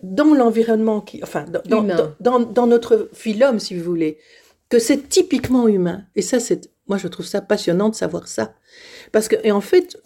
[0.03, 1.45] dans l'environnement, qui, enfin,
[2.21, 4.19] dans, dans, notre phylum, si vous voulez,
[4.69, 6.05] que c'est typiquement humain.
[6.15, 8.55] Et ça, c'est, moi, je trouve ça passionnant de savoir ça.
[9.17, 9.97] Parce que, et en fait,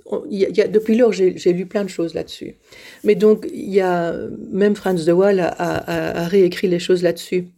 [0.71, 2.55] depuis lors, j'ai, lu plein de choses là-dessus.
[3.03, 4.15] Mais donc, il y a,
[4.53, 7.49] même Franz de Waal a, a, réécrit les choses là-dessus.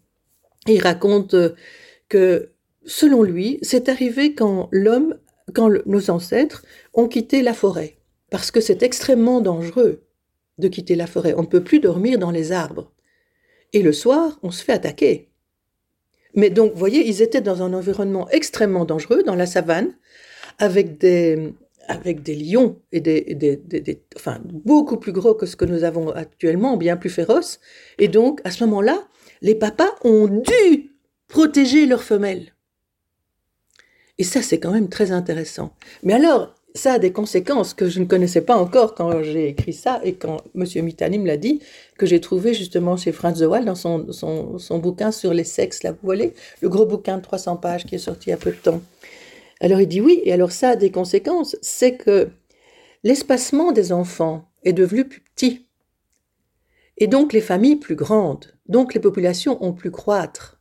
[0.67, 1.51] il raconte euh,
[2.09, 2.53] que,
[2.87, 5.19] selon lui, c'est arrivé quand l'homme,
[5.53, 7.99] quand nos ancêtres ont quitté la forêt.
[8.31, 10.05] Parce que c'est extrêmement dangereux
[10.57, 11.35] de quitter la forêt.
[11.37, 12.91] On ne peut plus dormir dans les arbres.
[13.75, 15.29] Et le soir, on se fait attaquer.
[16.35, 19.93] Mais donc, vous voyez, ils étaient dans un environnement extrêmement dangereux, dans la savane,
[20.59, 21.55] avec des,
[21.89, 26.77] avec des lions et des, enfin, beaucoup plus gros que ce que nous avons actuellement,
[26.77, 27.61] bien plus féroces.
[27.99, 29.03] Et donc, à ce moment-là,
[29.41, 30.93] les papas ont dû
[31.29, 32.53] protéger leurs femelles.
[34.19, 35.73] Et ça, c'est quand même très intéressant.
[36.03, 39.73] Mais alors, ça a des conséquences que je ne connaissais pas encore quand j'ai écrit
[39.73, 40.65] ça et quand M.
[40.85, 41.61] Mitani me l'a dit,
[41.99, 45.83] que j'ai trouvé justement chez Franz de Waal dans son, son, bouquin sur les sexes,
[45.83, 48.39] là, vous voyez, le gros bouquin de 300 pages qui est sorti il y a
[48.39, 48.81] peu de temps.
[49.63, 52.31] Alors il dit oui, et alors ça a des conséquences, c'est que
[53.05, 55.69] l'espacement des enfants est devenu plus petit,
[56.99, 60.61] et donc les familles plus grandes, donc les populations ont pu croître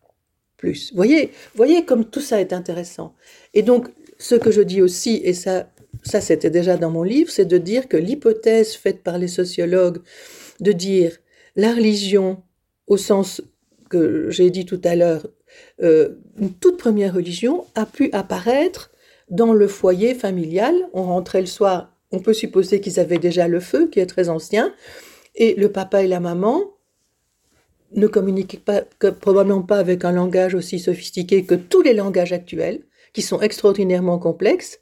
[0.56, 0.94] plus.
[0.94, 3.16] Voyez, voyez comme tout ça est intéressant.
[3.56, 3.88] Et donc
[4.20, 5.68] ce que je dis aussi, et ça
[6.04, 10.02] ça c'était déjà dans mon livre, c'est de dire que l'hypothèse faite par les sociologues
[10.60, 11.18] de dire
[11.56, 12.44] la religion
[12.86, 13.42] au sens
[13.90, 15.28] que j'ai dit tout à l'heure,
[15.82, 18.91] euh, une toute première religion a pu apparaître
[19.32, 20.76] dans le foyer familial.
[20.94, 24.30] On rentrait le soir, on peut supposer qu'ils avaient déjà le feu, qui est très
[24.30, 24.74] ancien,
[25.34, 26.62] et le papa et la maman
[27.94, 28.62] ne communiquaient
[29.20, 34.20] probablement pas avec un langage aussi sophistiqué que tous les langages actuels, qui sont extraordinairement
[34.20, 34.80] complexes,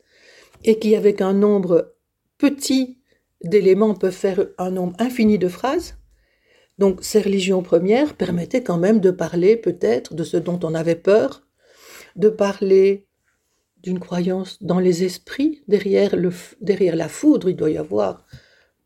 [0.65, 1.95] et qui, avec un nombre
[2.37, 2.97] petit
[3.43, 5.95] d'éléments, peuvent faire un nombre infini de phrases.
[6.77, 10.95] Donc ces religions premières permettaient quand même de parler peut-être de ce dont on avait
[10.95, 11.43] peur,
[12.15, 13.08] de parler
[13.83, 18.25] d'une croyance dans les esprits, derrière, le, derrière la foudre, il doit y avoir.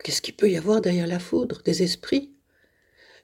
[0.03, 1.61] Qu'est-ce qu'il peut y avoir derrière la foudre?
[1.63, 2.31] Des esprits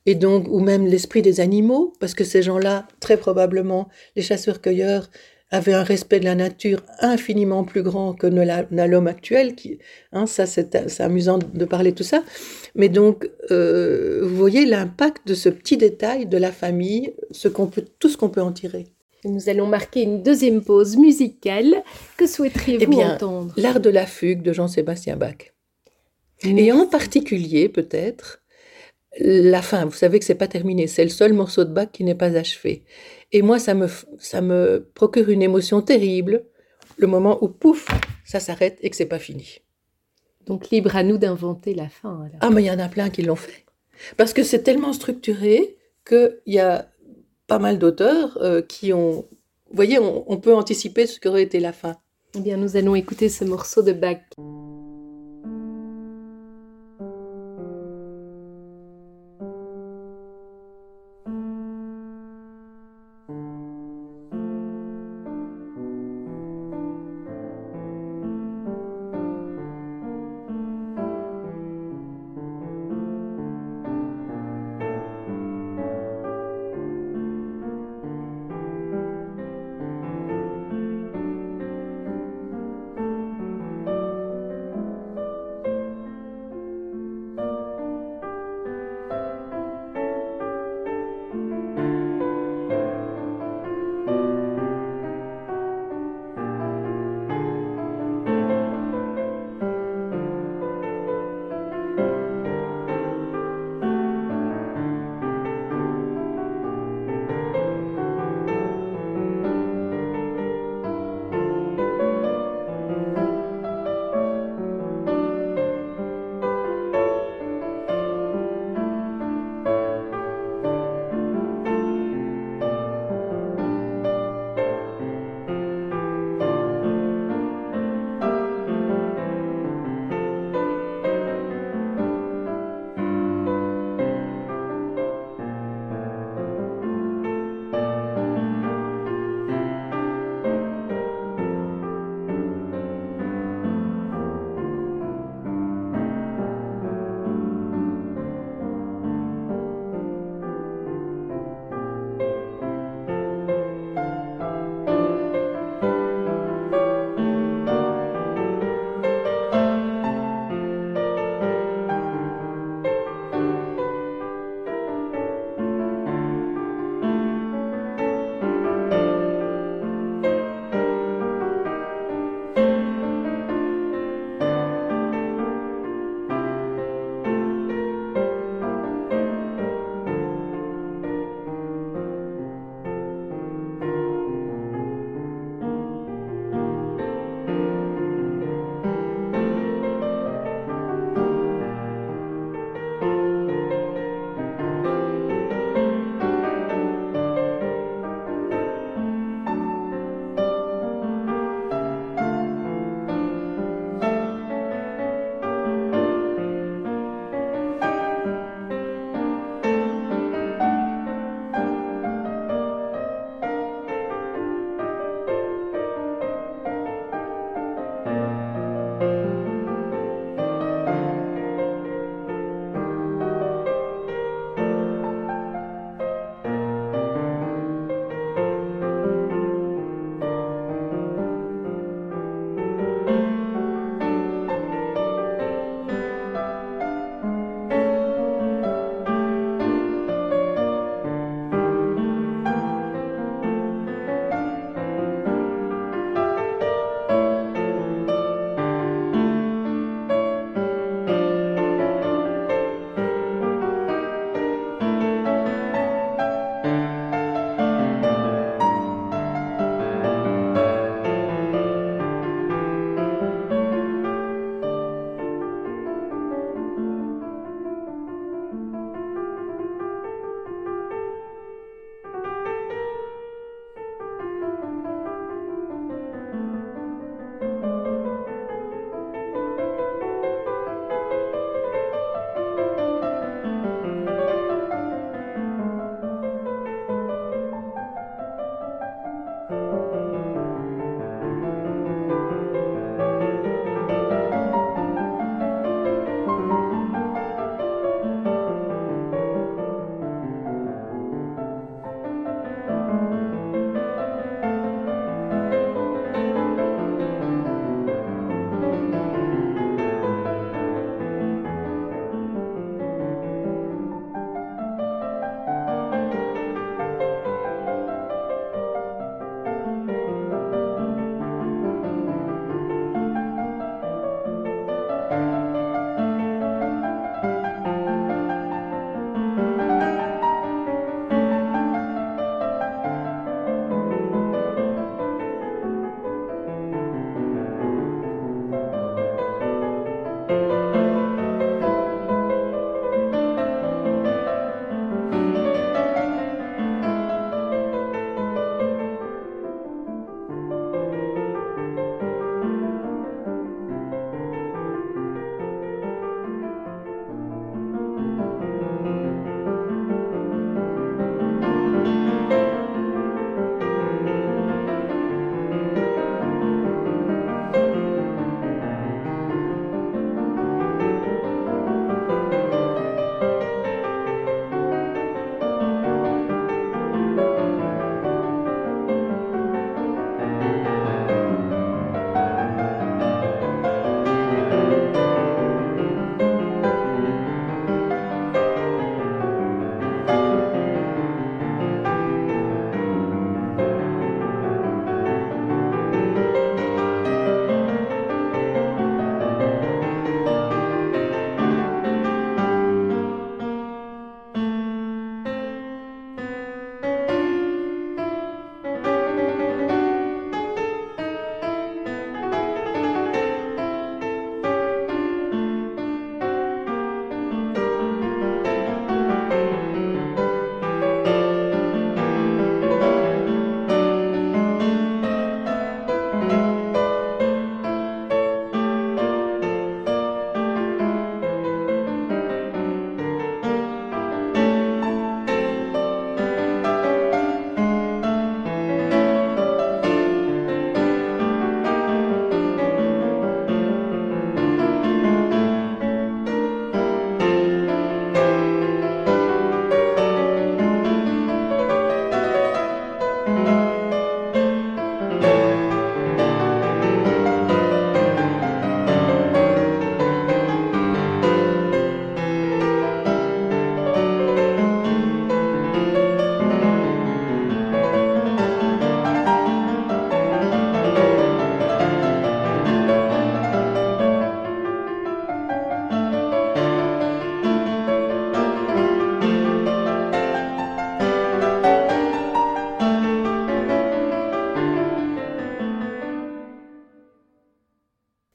[0.06, 5.10] Et donc, ou même l'esprit des animaux, parce que ces gens-là, très probablement, les chasseurs-cueilleurs,
[5.52, 9.56] avaient un respect de la nature infiniment plus grand que n'a l'homme actuel.
[9.56, 9.80] Qui,
[10.12, 12.24] hein, ça, c'est amusant de parler tout ça.
[12.76, 17.86] Mais donc, euh, vous voyez l'impact de ce petit détail de la famille, ce peut,
[18.00, 18.88] tout ce qu'on peut en tirer.
[19.26, 21.84] Nous allons marquer une deuxième pause musicale.
[22.18, 23.54] Que souhaiteriez-vous eh entendre?
[23.58, 25.54] L'art de la fugue de Jean-Sébastien Bach.
[26.44, 28.42] Et en particulier, peut-être,
[29.20, 29.86] la fin.
[29.86, 30.88] Vous savez que c'est pas terminé.
[30.88, 32.84] C'est le seul morceau de Bach qui n'est pas achevé.
[33.32, 33.88] Et moi, ça me,
[34.20, 36.46] ça me procure une émotion terrible,
[36.98, 37.88] le moment où, pouf,
[38.24, 39.60] ça s'arrête et que c'est pas fini.
[40.46, 42.28] Donc libre à nous d'inventer la fin.
[42.40, 43.66] Ah, mais il y en a plein qui l'ont fait.
[44.18, 45.78] Parce que c'est tellement structuré
[46.08, 46.90] qu'il y a
[47.50, 49.26] pas mal d'auteurs euh, qui ont...
[49.70, 51.98] Vous voyez, on, on peut anticiper ce qu'aurait été la fin.
[52.36, 54.22] Eh bien, nous allons écouter ce morceau de Bach.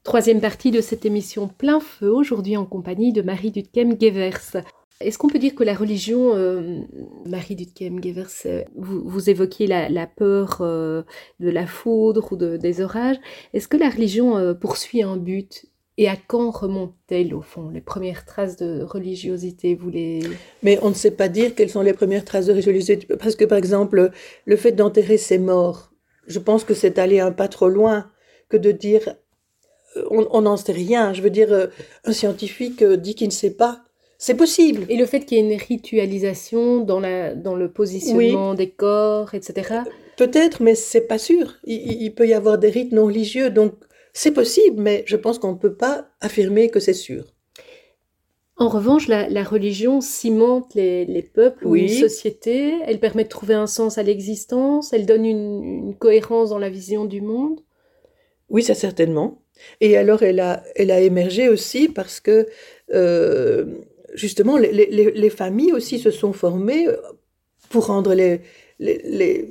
[0.05, 4.63] Troisième partie de cette émission Plein Feu, aujourd'hui en compagnie de Marie Dutkem-Gevers.
[5.01, 6.81] Est-ce qu'on peut dire que la religion, euh,
[7.27, 11.05] Marie Dutkem-Gevers, euh, vous, vous, évoquiez la, peur euh,
[11.41, 13.17] de la foudre ou des orages,
[13.55, 15.65] est-ce que la religion poursuit un but
[15.97, 20.21] et à quand remontent-elles, au fond, les premières traces de religiosité vous les...
[20.63, 23.07] Mais on ne sait pas dire quelles sont les premières traces de religiosité.
[23.17, 24.11] Parce que, par exemple,
[24.45, 25.93] le fait d'enterrer ses morts,
[26.27, 28.11] je pense que c'est aller un pas trop loin
[28.51, 29.15] que de dire
[30.11, 31.13] on n'en sait rien.
[31.13, 31.69] Je veux dire,
[32.05, 33.85] un scientifique dit qu'il ne sait pas.
[34.19, 34.87] C'est possible.
[34.89, 39.35] Et le fait qu'il y ait une ritualisation dans, la, dans le positionnement des corps,
[39.35, 39.81] etc.
[40.17, 41.57] Peut-être, mais c'est pas sûr.
[41.65, 43.75] Il, peut y avoir des rites non religieux, donc
[44.13, 47.25] c'est possible, mais je pense qu'on ne peut pas affirmer que c'est sûr.
[48.57, 53.67] En revanche, la, religion cimente les, peuples ou une société, elle permet de trouver un
[53.67, 57.61] sens à l'existence, elle donne une, cohérence dans la vision du monde.
[58.49, 59.43] Oui, ça certainement.
[59.81, 62.47] Et alors, elle a, elle a émergé aussi parce que
[62.93, 63.65] euh,
[64.15, 66.87] justement, les, familles aussi se sont formées
[67.71, 68.41] pour rendre les,
[68.79, 69.49] les,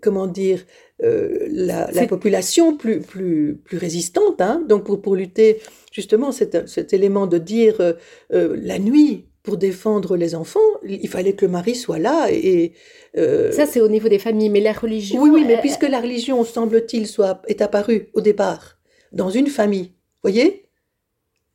[0.00, 0.64] comment dire,
[1.02, 4.40] euh, la, population plus, plus, plus résistante.
[4.40, 4.64] Hein.
[4.68, 5.60] Donc, pour, pour lutter,
[5.92, 11.32] justement, cet, cet élément de dire euh, la nuit, pour défendre les enfants, il fallait
[11.32, 12.28] que le mari soit là.
[12.30, 12.72] Et,
[13.14, 15.22] Ça, c'est au niveau des familles, mais la religion.
[15.22, 18.79] Oui, oui, mais puisque la religion, semble-t-il, soit est apparue au départ
[19.12, 19.92] dans une famille,
[20.22, 20.66] voyez?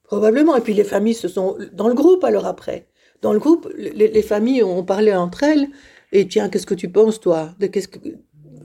[0.03, 0.55] Probablement.
[0.55, 2.87] Et puis les familles se sont dans le groupe alors après.
[3.21, 5.67] Dans le groupe, les, familles ont parlé entre elles.
[6.11, 7.55] Et tiens, qu'est-ce que tu penses toi?
[7.59, 7.99] De qu'est-ce que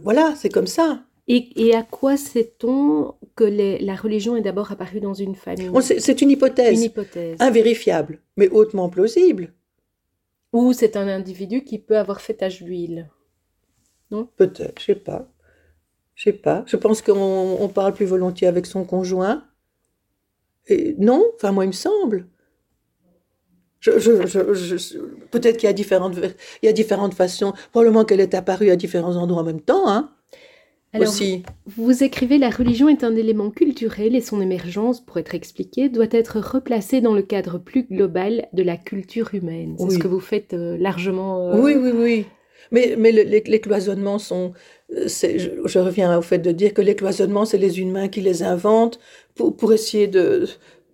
[0.02, 1.04] voilà, c'est comme ça.
[1.28, 5.70] Et, à quoi sait-on que la religion est d'abord apparue dans une famille?
[5.80, 6.76] C'est une hypothèse.
[6.76, 7.36] Une hypothèse.
[7.38, 9.54] Invérifiable, mais hautement plausible.
[10.52, 13.08] Ou c'est un individu qui peut avoir fait tache d'huile.
[14.10, 14.28] Non?
[14.36, 15.30] Peut-être, je sais pas.
[16.20, 16.64] Je sais pas.
[16.66, 19.42] Je pense qu'on parle plus volontiers avec son conjoint
[20.98, 22.26] non, enfin moi il me semble.
[23.80, 26.16] Peut-être qu'il y a différentes,
[26.62, 27.54] il y a différentes façons.
[27.72, 29.88] Probablement qu'elle est apparue à différents endroits en même temps.
[29.88, 30.10] Hein,
[30.98, 31.44] aussi.
[31.64, 36.08] Vous, écrivez la religion est un élément culturel et son émergence, pour être expliquée, doit
[36.10, 39.76] être replacée dans le cadre plus global de la culture humaine.
[39.78, 41.48] C'est ce que vous faites euh, largement.
[41.48, 42.26] Euh, oui, oui, oui.
[42.72, 44.52] Mais, mais les, cloisonnements sont.
[44.96, 48.20] Euh, je, je, reviens au fait de dire que les cloisonnements, c'est les humains qui
[48.20, 48.98] les inventent
[49.34, 50.46] pour, pour essayer de,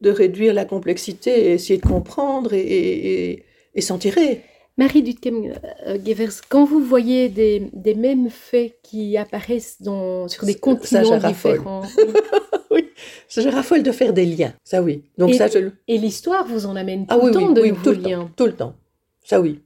[0.02, 3.44] de, réduire la complexité et essayer de comprendre et, et,
[3.74, 4.42] et s'en tirer.
[4.78, 11.16] Marie Dutkem-Gevers, quand vous voyez des, des, mêmes faits qui apparaissent dans, sur des continents
[11.16, 11.82] différents.
[12.70, 12.90] oui,
[13.28, 15.04] je raffole de faire des liens, ça oui.
[15.16, 15.70] Donc, et, ça, je...
[15.88, 18.30] et l'histoire vous en amène ah tout le temps de nouveaux liens.
[18.36, 18.74] tout le temps,
[19.24, 19.60] ça oui.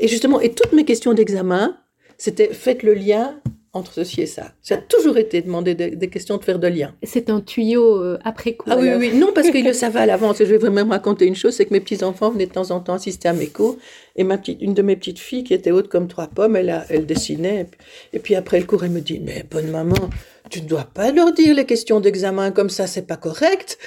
[0.00, 1.76] Et justement, et toutes mes questions d'examen,
[2.18, 3.40] c'était faites le lien
[3.74, 4.52] entre ceci et ça.
[4.62, 6.94] Ça a toujours été demandé des, questions de faire de lien.
[7.02, 8.70] C'est un tuyau euh, après coup.
[8.70, 10.40] Ah oui, oui, non, parce qu'ils le savaient à l'avance.
[10.40, 12.78] Et je vais vraiment raconter une chose, c'est que mes petits-enfants venaient de temps en
[12.78, 13.76] temps assister à mes cours.
[14.14, 16.70] Et ma petite, une de mes petites filles, qui était haute comme trois pommes, elle,
[16.70, 17.66] a, elle dessinait.
[18.12, 20.08] Et puis, après le cours, elle me dit, mais bonne maman,
[20.50, 23.78] tu ne dois pas leur dire les questions d'examen comme ça, c'est pas correct.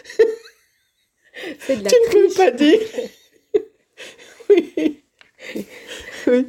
[1.60, 2.80] C'est de la Tu ne peux pas dire.
[4.50, 4.97] oui.
[6.32, 6.46] oui.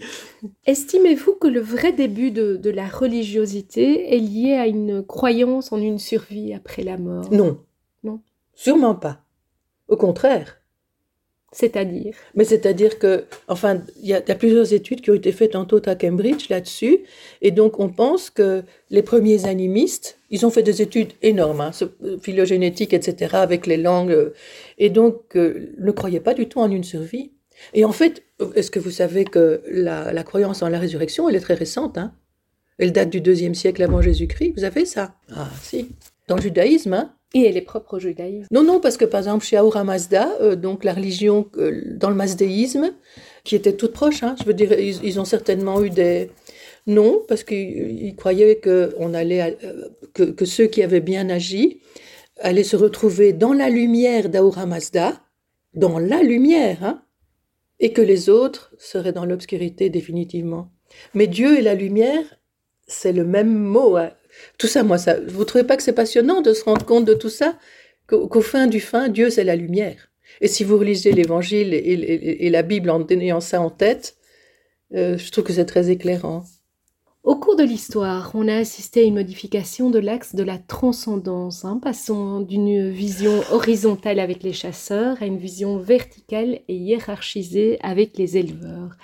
[0.66, 5.98] Estimez-vous que le vrai début de, la religiosité est lié à une croyance en une
[5.98, 7.32] survie après la mort?
[7.32, 7.60] Non.
[8.04, 8.20] Non?
[8.54, 9.22] Sûrement pas.
[9.88, 10.60] Au contraire.
[11.50, 12.14] C'est-à-dire?
[12.34, 15.88] Mais c'est-à-dire que, enfin, il y, a plusieurs études qui ont été faites, entre autres
[15.88, 16.98] à Cambridge, là-dessus.
[17.40, 21.70] Et donc, on pense que les premiers animistes, ils ont fait des études énormes, hein,
[22.20, 24.32] phylogénétiques, etc., avec les langues.
[24.76, 27.32] Et donc, euh, ne croyaient pas du tout en une survie.
[27.74, 28.22] Et en fait,
[28.54, 32.12] est-ce que vous savez que la, croyance en la résurrection, elle est très récente hein?
[32.78, 34.52] Elle date du deuxième siècle avant Jésus-Christ.
[34.56, 35.14] Vous avez ça?
[35.34, 35.88] Ah, si.
[36.28, 37.12] Dans le judaïsme, hein?
[37.34, 40.30] Et elle est propre au judaïsme Non, non, parce que par exemple, chez Ahura Mazda,
[40.40, 42.94] euh, donc la religion euh, dans le mazdéisme,
[43.44, 46.30] qui était toute proche, hein, je veux dire, ils, ont certainement eu des.
[46.86, 51.80] Non, parce qu'ils croyaient que, on allait, euh, que, que, ceux qui avaient bien agi
[52.40, 55.20] allaient se retrouver dans la lumière d'Ahura Mazda,
[55.74, 57.02] dans la lumière, hein,
[57.80, 60.70] et que les autres seraient dans l'obscurité définitivement.
[61.14, 62.24] Mais Dieu et la lumière,
[62.86, 63.96] c'est le même mot.
[63.96, 64.12] Hein.
[64.58, 67.14] Tout ça, moi, ça, vous trouvez pas que c'est passionnant de se rendre compte de
[67.14, 67.58] tout ça?
[68.06, 70.10] Qu'au fin du fin, Dieu, c'est la lumière.
[70.40, 74.16] Et si vous relisez l'Évangile et, la Bible en ayant ça en tête,
[74.94, 76.44] euh, je trouve que c'est très éclairant.
[77.24, 81.64] Au cours de l'histoire, on a assisté à une modification de l'axe de la transcendance,
[81.64, 88.16] hein, passant d'une vision horizontale avec les chasseurs à une vision verticale et hiérarchisée avec
[88.18, 88.96] les éleveurs.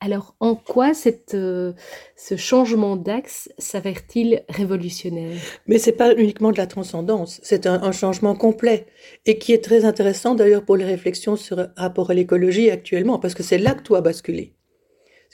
[0.00, 0.90] Alors, en quoi
[1.34, 1.72] euh,
[2.16, 5.40] ce changement d'axe s'avère-t-il révolutionnaire?
[5.68, 8.86] Mais c'est pas uniquement de la transcendance, c'est un, un, changement complet
[9.24, 13.34] et qui est très intéressant d'ailleurs pour les réflexions sur rapport à l'écologie actuellement, parce
[13.34, 14.56] que c'est là que tout a basculé.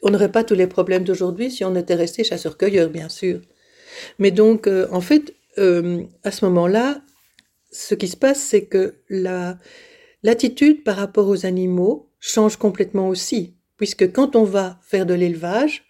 [0.02, 3.40] On n'aurait pas tous les problèmes d'aujourd'hui si on était resté chasseur-cueilleur, bien sûr.
[4.18, 7.00] Mais donc, euh, en fait, euh, à ce moment-là,
[7.70, 9.58] ce qui se passe, c'est que la,
[10.22, 15.84] l'attitude par rapport aux animaux change complètement aussi, puisque quand on va faire de l'élevage,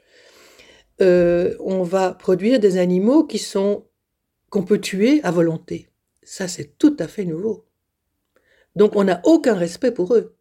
[1.01, 3.85] euh, on va produire des animaux qui sont
[4.51, 5.91] qu'on peut tuer à volonté.
[6.23, 7.67] Ça, c'est tout à fait nouveau.
[8.77, 10.35] Donc, on n'a aucun respect pour eux.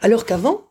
[0.00, 0.67] Alors qu'avant,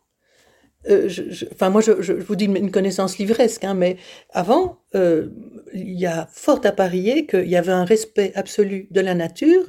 [0.89, 3.97] euh, je, enfin moi je, je, vous dis une connaissance livresque, hein, mais
[4.29, 5.29] avant, euh,
[5.73, 9.65] il y a fort à parier qu'il y avait un respect absolu de la nature,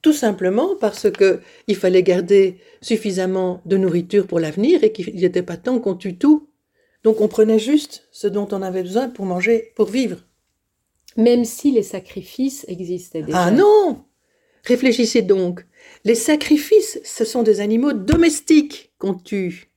[0.00, 5.42] tout simplement parce que il fallait garder suffisamment de nourriture pour l'avenir et qu'il n'était
[5.42, 6.48] pas temps qu'on tue tout.
[7.04, 10.18] Donc on prenait juste ce dont on avait besoin pour manger, pour vivre.
[11.16, 13.44] Même si les sacrifices existaient déjà.
[13.44, 14.04] Ah non
[14.64, 15.66] Réfléchissez donc.
[16.04, 19.71] Les sacrifices, ce sont des animaux domestiques qu'on tue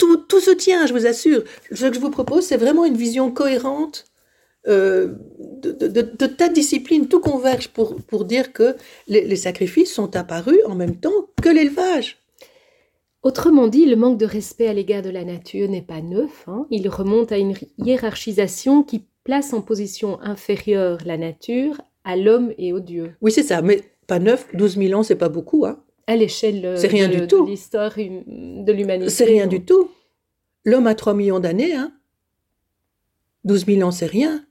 [0.00, 1.44] tout, se tient, je vous assure.
[1.72, 4.06] Ce que je vous propose, c'est vraiment une vision cohérente
[4.68, 5.14] euh,
[5.62, 7.08] de, ta discipline.
[7.08, 8.76] Tout converge pour, pour dire que
[9.08, 12.18] les, sacrifices sont apparus en même temps que l'élevage.
[13.22, 16.44] Autrement dit, le manque de respect à l'égard de la nature n'est pas neuf.
[16.46, 16.66] Hein.
[16.70, 22.72] Il remonte à une hiérarchisation qui place en position inférieure la nature à l'homme et
[22.72, 23.12] aux dieux.
[23.20, 25.66] Oui, c'est ça, mais pas neuf, 12 000 ans, c'est pas beaucoup.
[25.66, 29.10] Hein à l'échelle euh, de, de l'histoire de l'humanité.
[29.10, 29.90] C'est rien du tout.
[30.64, 31.92] L'homme a 3 millions d'années, hein.
[33.44, 34.44] 12 000 ans, c'est rien.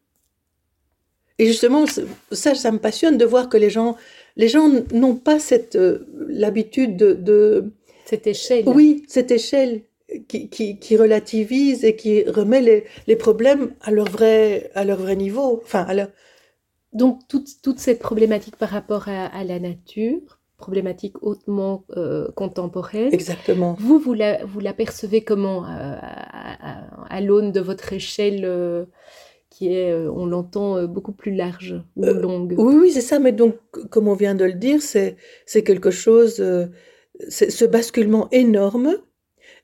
[1.38, 1.86] Et justement,
[2.32, 3.95] ça, ça me passionne de voir que les gens,
[4.36, 7.72] les gens n'ont pas cette euh, l'habitude de,
[8.06, 8.68] cette échelle.
[8.68, 9.84] Oui, cette échelle
[10.28, 15.16] qui, qui, relativise et qui remet les, les, problèmes à leur vrai à leur vrai
[15.16, 15.62] niveau.
[15.64, 16.08] Enfin, à
[16.93, 23.12] Donc toute, toute cette problématique par rapport à la nature, problématique hautement euh, contemporaine.
[23.12, 23.76] Exactement.
[23.80, 28.86] Vous, vous la, vous la percevez comment à, l'aune de votre échelle euh,
[29.49, 32.53] qui est, euh, on l'entend, beaucoup plus large ou longue?
[32.57, 33.18] Oui, oui, c'est ça.
[33.18, 33.55] Mais donc,
[33.89, 35.16] comme on vient de le dire, c'est,
[35.47, 36.43] c'est quelque chose,
[37.30, 38.97] c'est ce basculement énorme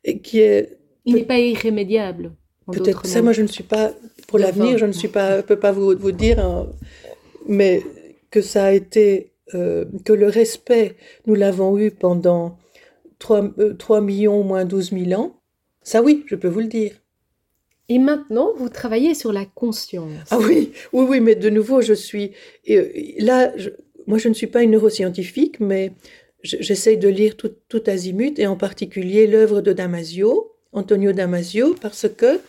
[0.04, 0.80] et qui est...
[1.06, 2.32] Il n'est pas irrémédiable.
[2.72, 3.92] Peut-être ça, moi, je ne suis pas,
[4.28, 6.68] pour l'avenir, je ne suis pas, peux pas vous, vous dire, hein,
[7.48, 7.84] mais
[8.32, 10.96] que ça a été euh, que le respect,
[11.28, 12.58] nous l'avons eu pendant
[13.20, 15.40] 3, 3 euh, millions moins 12 000 ans,
[15.84, 16.94] ça oui, je peux vous le dire.
[17.88, 20.30] Et maintenant, vous travaillez sur la conscience.
[20.32, 22.32] Ah oui, oui, oui, mais de nouveau, je suis...
[22.72, 22.90] Euh,
[23.20, 23.54] là,
[24.08, 25.92] moi, je ne suis pas une neuroscientifique, mais
[26.42, 32.08] j'essaye de lire tout, tout, azimut, et en particulier l'œuvre de Damasio, Antonio Damasio, parce
[32.10, 32.40] que,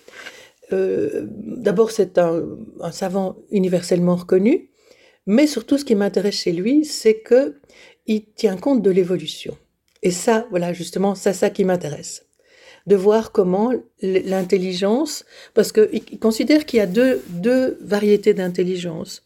[0.71, 2.43] d'abord, c'est un,
[2.81, 4.71] un, savant universellement reconnu,
[5.27, 7.57] mais surtout, ce qui m'intéresse chez lui, c'est que
[8.07, 9.57] il tient compte de l'évolution.
[10.03, 12.27] Et ça, voilà, justement, c'est ça qui m'intéresse.
[12.87, 15.25] De voir comment l'intelligence,
[15.55, 19.25] parce qu'il considère qu'il y a deux, deux variétés d'intelligence.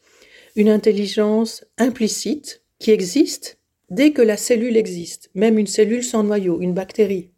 [0.56, 3.58] Une intelligence implicite qui existe
[3.90, 7.30] dès que la cellule existe, même une cellule sans noyau, une bactérie,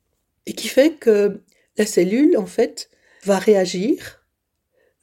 [0.46, 1.40] et qui fait que
[1.76, 2.90] la cellule, en fait,
[3.24, 4.24] va réagir,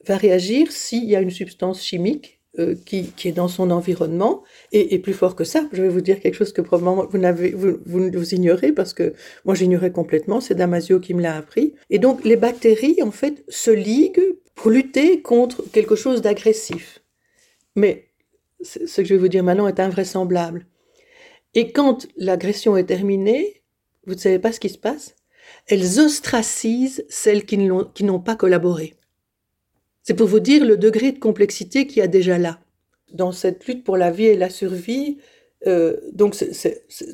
[0.06, 4.42] va réagir s'il y a une substance chimique euh, qui, est dans son environnement.
[4.72, 7.52] Et, plus fort que ça, je vais vous dire quelque chose que probablement vous, n'avez,
[7.52, 11.74] vous, vous, ignorez parce que moi j'ignorais complètement, c'est Damasio qui me l'a appris.
[11.90, 17.04] Et donc les bactéries, en fait, se liguent pour lutter contre quelque chose d'agressif.
[17.76, 18.08] Mais
[18.62, 20.66] ce que je vais vous dire maintenant est invraisemblable.
[21.54, 23.62] Et quand l'agression est terminée,
[24.06, 25.14] vous ne savez pas ce qui se passe
[25.68, 28.94] Elles ostracisent celles qui n'ont pas collaboré.
[30.10, 32.58] C'est pour vous dire le degré de complexité qu'il y a déjà là.
[33.12, 35.18] Dans cette lutte pour la vie et la survie,
[35.68, 36.34] euh, donc,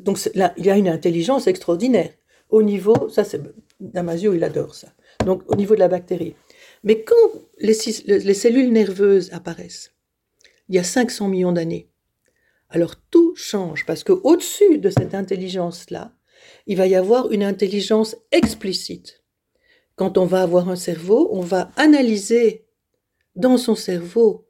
[0.00, 2.08] donc là, il y a une intelligence extraordinaire.
[2.48, 3.42] Au niveau, ça c'est
[3.80, 4.88] Damasio, il adore ça.
[5.26, 6.36] Donc au niveau de la bactérie.
[6.84, 7.14] Mais quand
[7.58, 7.76] les,
[8.06, 9.92] les cellules nerveuses apparaissent,
[10.70, 11.90] il y a 500 millions d'années,
[12.70, 16.14] alors tout change parce que au-dessus de cette intelligence-là,
[16.66, 19.22] il va y avoir une intelligence explicite.
[19.96, 22.65] Quand on va avoir un cerveau, on va analyser
[23.36, 24.46] dans son cerveau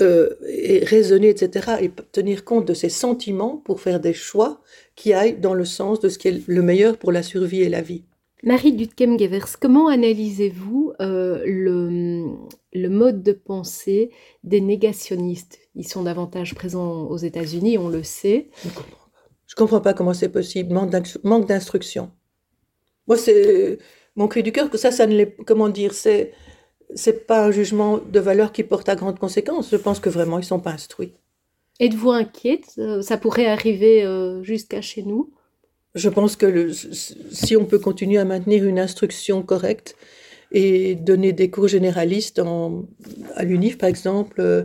[0.00, 4.60] euh, et raisonner, etc., et tenir compte de ses sentiments pour faire des choix
[4.96, 7.68] qui aillent dans le sens de ce qui est le meilleur pour la survie et
[7.68, 8.04] la vie.
[8.42, 12.24] Marie Dutkem-Gevers, comment analysez-vous euh, le,
[12.72, 14.10] le, mode de pensée
[14.42, 15.60] des négationnistes?
[15.76, 18.50] Ils sont davantage présents aux États-Unis, on le sait.
[18.62, 19.54] Je ne comprends, pas.
[19.56, 20.74] comprends pas comment c'est possible.
[20.74, 22.10] Manque d'instruction.
[23.06, 23.78] Moi, c'est
[24.16, 25.36] mon cri du cœur que ça, ça ne l'est.
[25.46, 26.32] Comment dire C'est
[26.94, 29.70] c'est pas un jugement de valeur qui porte à grandes conséquences.
[29.70, 31.12] Je pense que vraiment, ils sont pas instruits.
[31.80, 32.74] Êtes-vous inquiète?
[32.78, 35.32] Euh, Ça pourrait arriver euh, jusqu'à chez nous?
[35.94, 39.96] Je pense que le, si on peut continuer à maintenir une instruction correcte
[40.50, 42.86] et donner des cours généralistes en,
[43.34, 44.64] à l'UNIF, par exemple, euh,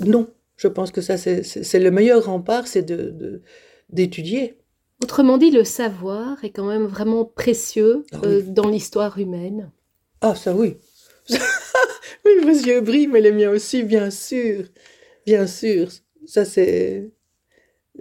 [0.00, 0.28] non.
[0.56, 2.90] Je pense que ça, c'est le meilleur rempart, c'est
[3.90, 4.48] d'étudier.
[4.48, 8.42] De, Autrement dit, le savoir est quand même vraiment précieux ah oui.
[8.44, 9.70] dans l'histoire humaine.
[10.22, 10.76] Ah, ça oui.
[12.24, 14.64] oui, vos yeux brillent, mais les miens aussi, bien sûr.
[15.24, 15.88] Bien sûr.
[16.26, 17.10] Ça, c'est.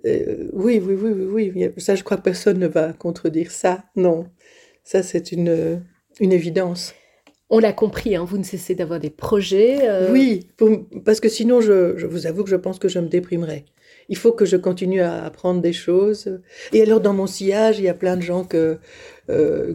[0.05, 1.71] Euh, oui, oui, oui, oui, oui.
[1.77, 3.85] Ça, je crois que personne ne va contredire ça.
[3.95, 4.27] Non.
[4.83, 5.83] Ça, c'est une,
[6.19, 6.93] une évidence.
[7.49, 9.87] On l'a compris, hein, vous ne cessez d'avoir des projets.
[9.87, 10.11] Euh...
[10.11, 10.69] Oui, pour,
[11.05, 13.65] parce que sinon, je, je, vous avoue que je pense que je me déprimerais.
[14.09, 16.39] Il faut que je continue à apprendre des choses.
[16.73, 18.77] Et alors, dans mon sillage, il y a plein de gens que,
[19.29, 19.73] euh,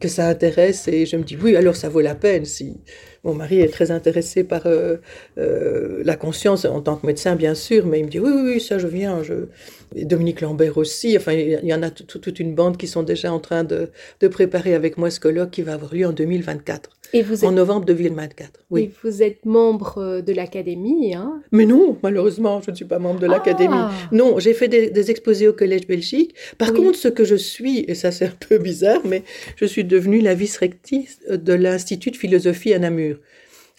[0.00, 2.44] que ça intéresse et je me dis, oui, alors ça vaut la peine.
[2.44, 2.76] Si
[3.24, 4.96] mon mari est très intéressé par euh,
[5.38, 8.42] euh, la conscience en tant que médecin, bien sûr, mais il me dit, oui, oui,
[8.44, 9.22] oui ça, je viens.
[9.22, 9.46] Je...
[9.94, 11.16] Et Dominique Lambert aussi.
[11.16, 13.90] Enfin, il y en a toute une bande qui sont déjà en train de,
[14.20, 16.90] de préparer avec moi ce colloque qui va avoir lieu en 2024.
[17.12, 17.44] Et vous êtes...
[17.44, 18.60] En novembre 2024.
[18.70, 18.82] Oui.
[18.82, 21.40] Et vous êtes membre de l'académie, hein?
[21.52, 23.72] Mais non, malheureusement, je ne suis pas membre de l'académie.
[23.72, 23.92] Ah.
[24.10, 26.34] Non, j'ai fait des, des, exposés au Collège Belgique.
[26.58, 26.76] Par oui.
[26.76, 29.22] contre, ce que je suis, et ça c'est un peu bizarre, mais
[29.56, 33.18] je suis devenue la vice-rectrice de l'Institut de philosophie à Namur.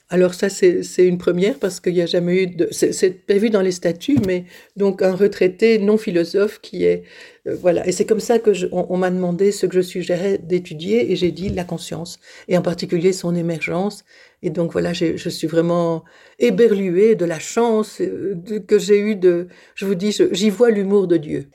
[0.10, 2.68] Alors ça, c'est une première parce qu'il n'y a jamais eu de...
[2.72, 4.46] C'est prévu dans les statuts, mais
[4.76, 7.04] donc un retraité non philosophe qui est...
[7.48, 7.88] Euh, voilà.
[7.88, 11.32] Et c'est comme ça que on, m'a demandé ce que je suggérais d'étudier et j'ai
[11.32, 14.06] dit la conscience, et en particulier son émergence.
[14.44, 16.04] Et donc voilà, je suis vraiment
[16.38, 19.48] éberluée de la chance de, que j'ai eue de...
[19.74, 21.50] Je vous dis, j'y vois l'humour de Dieu.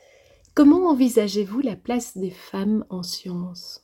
[0.53, 3.80] Comment envisagez-vous la place des femmes en sciences?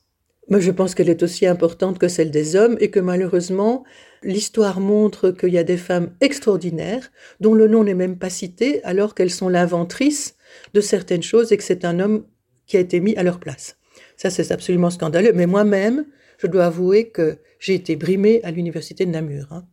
[0.48, 3.84] Moi, je pense qu'elle est aussi importante que celle des hommes et que malheureusement,
[4.22, 8.82] l'histoire montre qu'il y a des femmes extraordinaires dont le nom n'est même pas cité
[8.84, 10.36] alors qu'elles sont l'inventrice
[10.72, 12.24] de certaines choses et que c'est un homme
[12.66, 13.76] qui a été mis à leur place.
[14.16, 15.32] Ça, c'est absolument scandaleux.
[15.34, 16.06] Mais moi-même,
[16.38, 19.48] je dois avouer que j'ai été brimée à l'université de Namur.
[19.52, 19.66] Hein.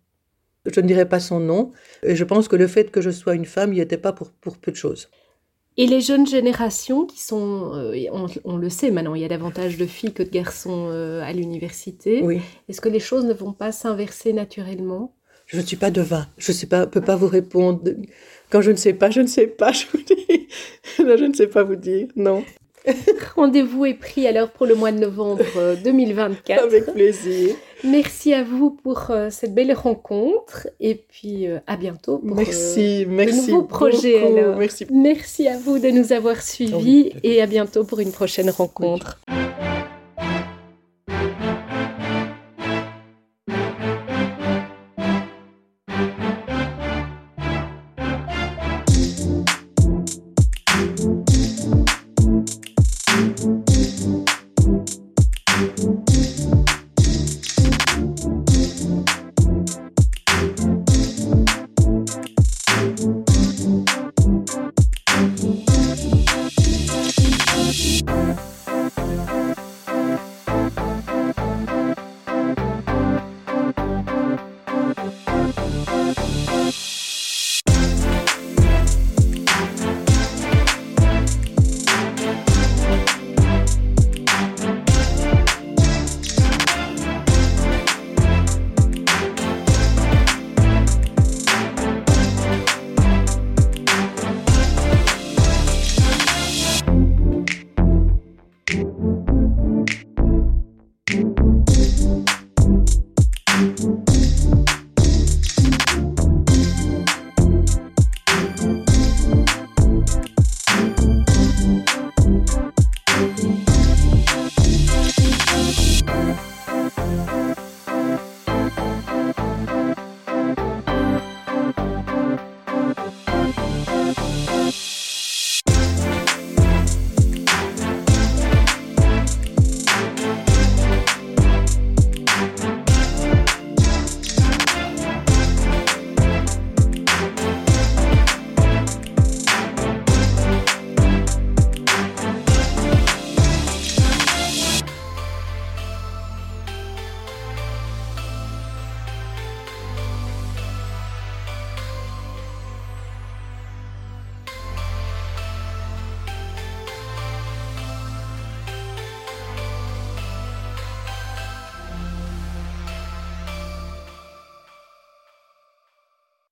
[0.65, 1.71] Je ne dirai pas son nom.
[2.03, 4.31] Et je pense que le fait que je sois une femme n'y était pas pour
[4.57, 5.09] peu de choses.
[5.77, 9.27] Et les jeunes générations qui sont, euh, on, on, le sait maintenant, il y a
[9.27, 12.21] davantage de filles que de garçons euh, à l'université.
[12.23, 12.41] Oui.
[12.69, 15.13] Est-ce que les choses ne vont pas s'inverser naturellement?
[15.47, 16.27] Je ne suis pas devin.
[16.37, 17.81] Je ne peux pas vous répondre.
[18.49, 19.71] Quand je ne sais pas, je ne sais pas.
[19.73, 20.47] Je vous dis,
[20.97, 22.07] je ne sais pas vous dire.
[22.15, 22.43] Non.
[23.35, 25.43] Rendez-vous est pris alors pour le mois de novembre
[25.83, 26.63] 2024.
[26.63, 27.55] Avec plaisir.
[27.83, 33.03] Merci à vous pour euh, cette belle rencontre et puis euh, à bientôt pour merci,
[33.03, 34.55] euh, merci de nouveaux projets.
[34.57, 34.87] Merci.
[34.91, 37.13] merci à vous de nous avoir suivis oui.
[37.23, 39.19] et à bientôt pour une prochaine rencontre.
[39.27, 39.34] Oui.